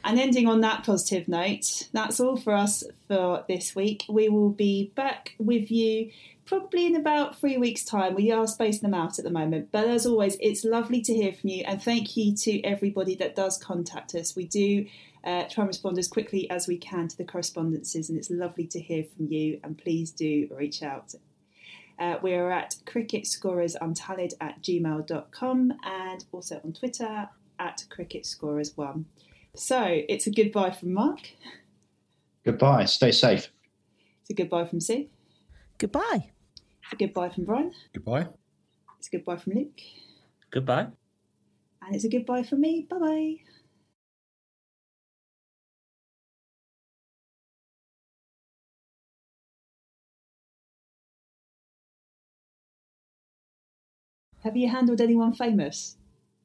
[0.03, 4.03] And ending on that positive note, that's all for us for this week.
[4.09, 6.11] We will be back with you
[6.45, 8.15] probably in about three weeks' time.
[8.15, 9.69] We are spacing them out at the moment.
[9.71, 11.63] But as always, it's lovely to hear from you.
[11.65, 14.35] And thank you to everybody that does contact us.
[14.35, 14.85] We do
[15.23, 18.09] uh, try and respond as quickly as we can to the correspondences.
[18.09, 19.59] And it's lovely to hear from you.
[19.63, 21.13] And please do reach out.
[21.99, 27.29] Uh, we are at cricketscorersuntallied at gmail.com and also on Twitter
[27.59, 29.05] at cricketscorers1.
[29.55, 31.29] So it's a goodbye from Mark.
[32.43, 32.85] Goodbye.
[32.85, 33.49] Stay safe.
[34.21, 35.07] It's a goodbye from Sue.
[35.77, 36.32] Goodbye.
[36.83, 37.71] It's a goodbye from Brian.
[37.93, 38.27] Goodbye.
[38.99, 39.81] It's a goodbye from Luke.
[40.51, 40.87] Goodbye.
[41.81, 42.87] And it's a goodbye from me.
[42.89, 43.35] Bye bye.
[54.43, 55.95] Have you handled anyone famous?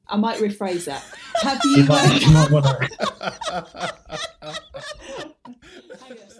[0.07, 1.03] I might rephrase that.
[1.43, 1.77] Have you?
[1.77, 3.89] You might, you might want to